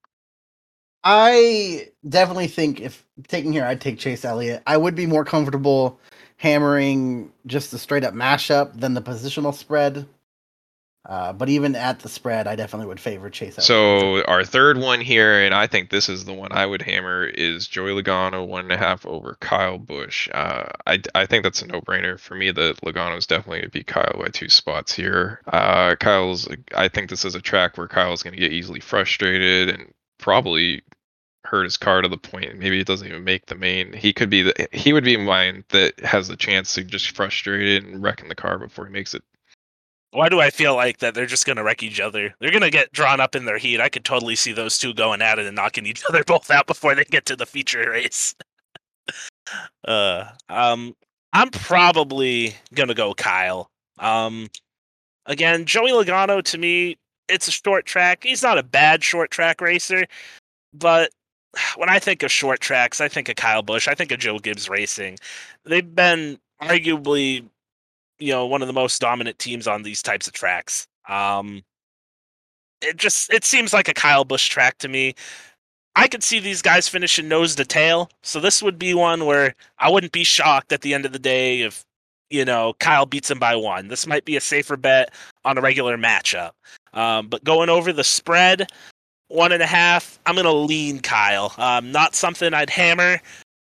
[1.05, 4.63] I definitely think if taking here, I'd take Chase Elliott.
[4.67, 5.99] I would be more comfortable
[6.37, 10.07] hammering just the straight up mashup than the positional spread.
[11.05, 13.59] Uh, but even at the spread, I definitely would favor Chase.
[13.59, 13.65] Elliott.
[13.65, 17.25] So our third one here, and I think this is the one I would hammer,
[17.25, 20.29] is Joey Logano one and a half over Kyle Busch.
[20.33, 22.53] Uh, I I think that's a no brainer for me.
[22.53, 25.41] That Logano is definitely going to beat Kyle by two spots here.
[25.47, 26.49] Uh, Kyle's.
[26.77, 30.83] I think this is a track where Kyle's going to get easily frustrated and probably
[31.45, 33.93] hurt his car to the point maybe it doesn't even make the main.
[33.93, 37.67] He could be the he would be mine that has the chance to just frustrate
[37.67, 39.25] it and wrecking the car before he makes it
[40.13, 42.35] why do I feel like that they're just gonna wreck each other?
[42.39, 43.81] They're gonna get drawn up in their heat.
[43.81, 46.67] I could totally see those two going at it and knocking each other both out
[46.67, 48.35] before they get to the feature race.
[49.89, 50.95] uh, um,
[51.33, 53.71] I'm probably gonna go Kyle.
[53.99, 54.49] Um,
[55.27, 56.99] again, Joey Logano to me,
[57.29, 58.23] it's a short track.
[58.23, 60.05] He's not a bad short track racer,
[60.75, 61.11] but
[61.77, 63.89] when I think of short tracks, I think of Kyle Busch.
[63.89, 65.19] I think of Joe Gibbs Racing.
[65.65, 67.45] They've been arguably
[68.19, 70.87] you know one of the most dominant teams on these types of tracks.
[71.09, 71.63] Um,
[72.81, 75.15] it just it seems like a Kyle Busch track to me.
[75.95, 79.55] I could see these guys finishing nose to tail, so this would be one where
[79.79, 81.85] I wouldn't be shocked at the end of the day if
[82.31, 83.89] you know Kyle beats him by one.
[83.89, 85.13] This might be a safer bet
[85.45, 86.53] on a regular matchup.
[86.95, 88.71] Um, but going over the spread,
[89.29, 91.53] one and a half, I'm gonna lean Kyle.
[91.59, 93.21] Um, not something I'd hammer,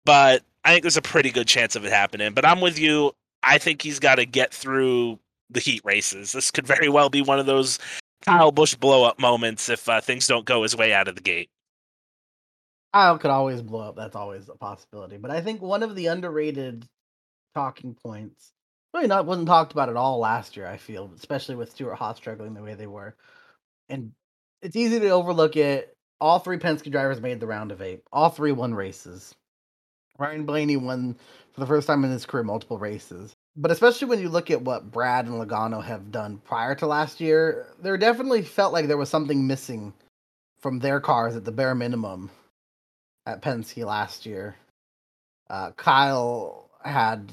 [0.05, 2.33] but I think there's a pretty good chance of it happening.
[2.33, 3.13] But I'm with you.
[3.45, 5.19] I think he's got to get through
[5.49, 6.31] the heat races.
[6.31, 7.79] This could very well be one of those
[8.23, 11.21] Kyle Busch blow up moments if uh, things don't go his way out of the
[11.21, 11.49] gate.
[12.93, 13.95] Kyle could always blow up.
[13.95, 15.17] That's always a possibility.
[15.17, 16.87] But I think one of the underrated
[17.53, 18.51] talking points,
[18.93, 20.65] really not wasn't talked about at all last year.
[20.65, 23.15] I feel, especially with Stewart-Haas struggling the way they were,
[23.89, 24.11] and
[24.61, 25.95] it's easy to overlook it.
[26.21, 28.01] All three Penske drivers made the round of eight.
[28.11, 29.35] All three won races.
[30.17, 31.17] Ryan Blaney won
[31.51, 33.34] for the first time in his career multiple races.
[33.55, 37.21] But especially when you look at what Brad and Logano have done prior to last
[37.21, 39.93] year, there definitely felt like there was something missing
[40.59, 42.29] from their cars at the bare minimum
[43.25, 44.55] at Penske last year.
[45.49, 47.31] Uh, Kyle had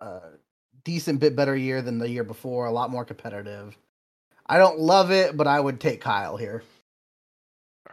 [0.00, 0.20] a
[0.84, 3.76] decent bit better year than the year before, a lot more competitive.
[4.46, 6.62] I don't love it, but I would take Kyle here.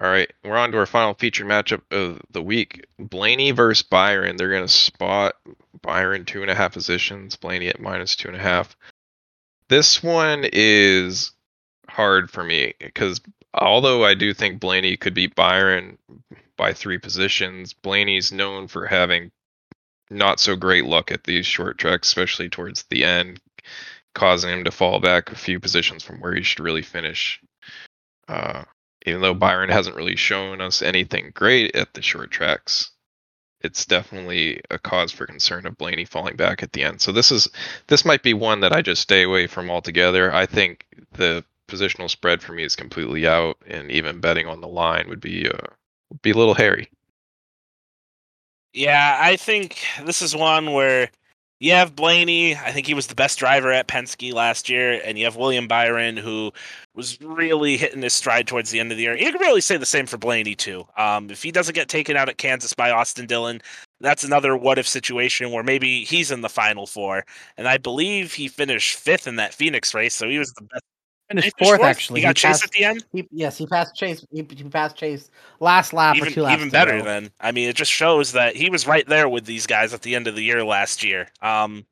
[0.01, 2.87] All right, we're on to our final feature matchup of the week.
[2.97, 4.35] Blaney versus Byron.
[4.35, 5.35] They're going to spot
[5.83, 8.75] Byron two and a half positions, Blaney at minus two and a half.
[9.67, 11.33] This one is
[11.87, 13.21] hard for me because
[13.53, 15.99] although I do think Blaney could beat Byron
[16.57, 19.31] by three positions, Blaney's known for having
[20.09, 23.39] not so great luck at these short tracks, especially towards the end,
[24.15, 27.39] causing him to fall back a few positions from where he should really finish.
[28.27, 28.63] Uh,
[29.05, 32.91] even though Byron hasn't really shown us anything great at the short tracks.
[33.63, 37.01] it's definitely a cause for concern of Blaney falling back at the end.
[37.01, 37.47] So this is
[37.87, 40.33] this might be one that I just stay away from altogether.
[40.33, 44.67] I think the positional spread for me is completely out, and even betting on the
[44.67, 45.67] line would be uh,
[46.09, 46.89] would be a little hairy.
[48.73, 51.09] Yeah, I think this is one where
[51.61, 52.55] you have Blaney.
[52.55, 55.67] I think he was the best driver at Penske last year, and you have William
[55.67, 56.51] Byron, who
[56.95, 59.15] was really hitting his stride towards the end of the year.
[59.15, 60.87] You can really say the same for Blaney too.
[60.97, 63.61] Um, if he doesn't get taken out at Kansas by Austin Dillon,
[63.99, 67.25] that's another what if situation where maybe he's in the final four.
[67.57, 70.83] And I believe he finished fifth in that Phoenix race, so he was the best
[71.31, 72.19] Finished fourth, fourth, actually.
[72.19, 73.05] He got he Chase passed, at the end.
[73.13, 74.25] He, yes, he passed Chase.
[74.31, 75.29] He, he passed Chase
[75.61, 76.59] last lap even, or two laps.
[76.59, 77.31] Even better then.
[77.39, 80.13] I mean, it just shows that he was right there with these guys at the
[80.13, 81.29] end of the year last year.
[81.41, 81.85] Um,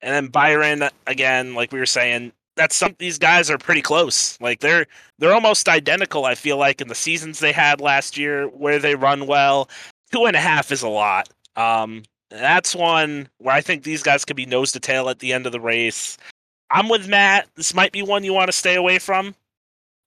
[0.00, 4.40] and then Byron again, like we were saying, that's some these guys are pretty close.
[4.40, 4.86] Like they're
[5.18, 6.24] they're almost identical.
[6.24, 9.68] I feel like in the seasons they had last year where they run well.
[10.12, 11.28] Two and a half is a lot.
[11.56, 15.32] Um, that's one where I think these guys could be nose to tail at the
[15.32, 16.18] end of the race.
[16.70, 17.48] I'm with Matt.
[17.54, 19.34] This might be one you want to stay away from.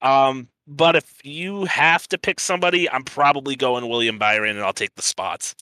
[0.01, 4.73] Um, but if you have to pick somebody, I'm probably going William Byron, and I'll
[4.73, 5.55] take the spots.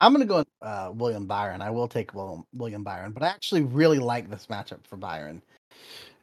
[0.00, 1.62] I'm going to go uh, William Byron.
[1.62, 5.42] I will take William, William Byron, but I actually really like this matchup for Byron.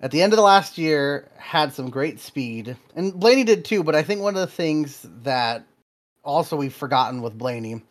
[0.02, 3.84] At the end of the last year, had some great speed, and Blaney did too.
[3.84, 5.66] But I think one of the things that
[6.24, 7.82] also we've forgotten with Blaney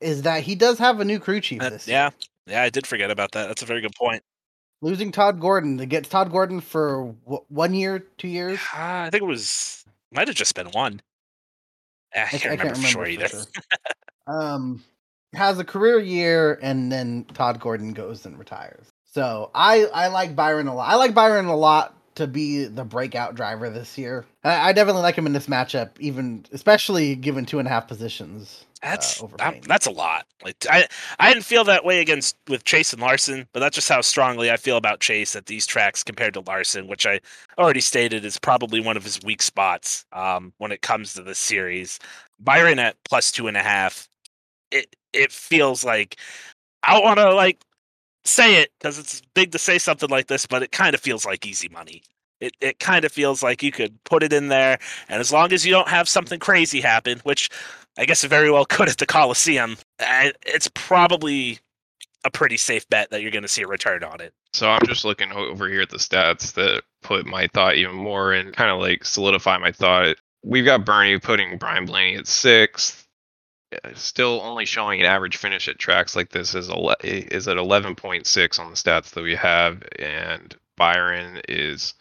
[0.00, 2.04] is that he does have a new crew chief uh, yeah.
[2.04, 2.12] year.
[2.46, 3.46] Yeah, I did forget about that.
[3.46, 4.22] That's a very good point
[4.82, 8.58] losing Todd Gordon to get Todd Gordon for w- one year, two years.
[8.74, 11.00] Uh, I think it was might have just been one.
[12.14, 13.28] I, can't, I, remember, can't remember for sure either.
[13.28, 13.46] For sure.
[14.26, 14.84] um,
[15.34, 18.86] has a career year, and then Todd Gordon goes and retires.
[19.06, 20.88] So I I like Byron a lot.
[20.88, 24.26] I like Byron a lot to be the breakout driver this year.
[24.44, 27.88] I, I definitely like him in this matchup, even especially given two and a half
[27.88, 28.64] positions.
[28.82, 30.26] That's uh, that's a lot.
[30.42, 30.88] Like I
[31.18, 34.50] I didn't feel that way against with Chase and Larson, but that's just how strongly
[34.50, 37.20] I feel about Chase at these tracks compared to Larson, which I
[37.58, 41.34] already stated is probably one of his weak spots um, when it comes to the
[41.34, 41.98] series.
[42.38, 44.08] Byron at plus two and a half,
[44.70, 46.16] it it feels like
[46.82, 47.62] I want to like
[48.24, 51.24] say it because it's big to say something like this, but it kind of feels
[51.24, 52.02] like easy money.
[52.40, 55.52] It it kind of feels like you could put it in there, and as long
[55.52, 57.50] as you don't have something crazy happen, which
[57.98, 59.76] I guess it very well could at the Coliseum,
[60.46, 61.58] it's probably
[62.24, 64.34] a pretty safe bet that you're going to see a return on it.
[64.52, 68.32] So I'm just looking over here at the stats that put my thought even more
[68.32, 70.16] and kind of like solidify my thought.
[70.42, 73.06] We've got Burnie putting Brian Blaney at sixth,
[73.72, 77.56] Uh, still only showing an average finish at tracks like this is ele- is at
[77.56, 81.94] 11.6 on the stats that we have, and Byron is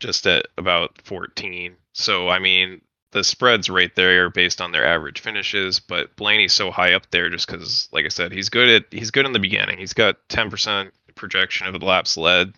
[0.00, 1.76] just at about 14.
[1.92, 2.80] So I mean,
[3.12, 7.30] the spreads right there based on their average finishes, but Blaney's so high up there
[7.30, 9.78] just because, like I said, he's good at he's good in the beginning.
[9.78, 12.54] He's got 10% projection of the laps led.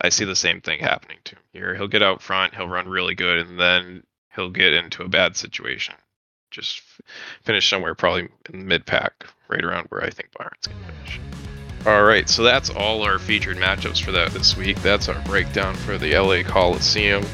[0.00, 1.74] I see the same thing happening to him here.
[1.74, 4.04] He'll get out front, he'll run really good, and then
[4.34, 5.94] he'll get into a bad situation.
[6.52, 6.82] Just
[7.44, 11.20] finish somewhere probably in mid pack, right around where I think Byron's gonna finish.
[11.86, 14.80] All right, so that's all our featured matchups for that this week.
[14.82, 17.24] That's our breakdown for the LA Coliseum.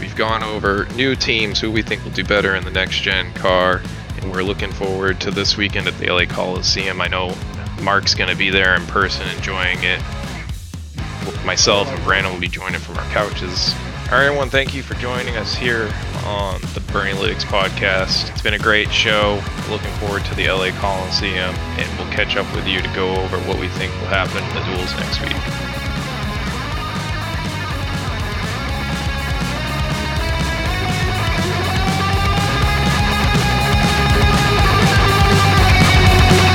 [0.00, 3.32] We've gone over new teams who we think will do better in the next gen
[3.34, 3.82] car,
[4.16, 7.00] and we're looking forward to this weekend at the LA Coliseum.
[7.02, 7.36] I know
[7.82, 10.02] Mark's going to be there in person enjoying it.
[11.44, 13.74] Myself and Brandon will be joining from our couches.
[14.06, 15.92] All right, everyone, thank you for joining us here
[16.24, 18.30] on the BurnieLytics podcast.
[18.30, 19.42] It's been a great show.
[19.70, 23.38] Looking forward to the LA Coliseum, and we'll catch up with you to go over
[23.40, 25.81] what we think will happen in the duels next week.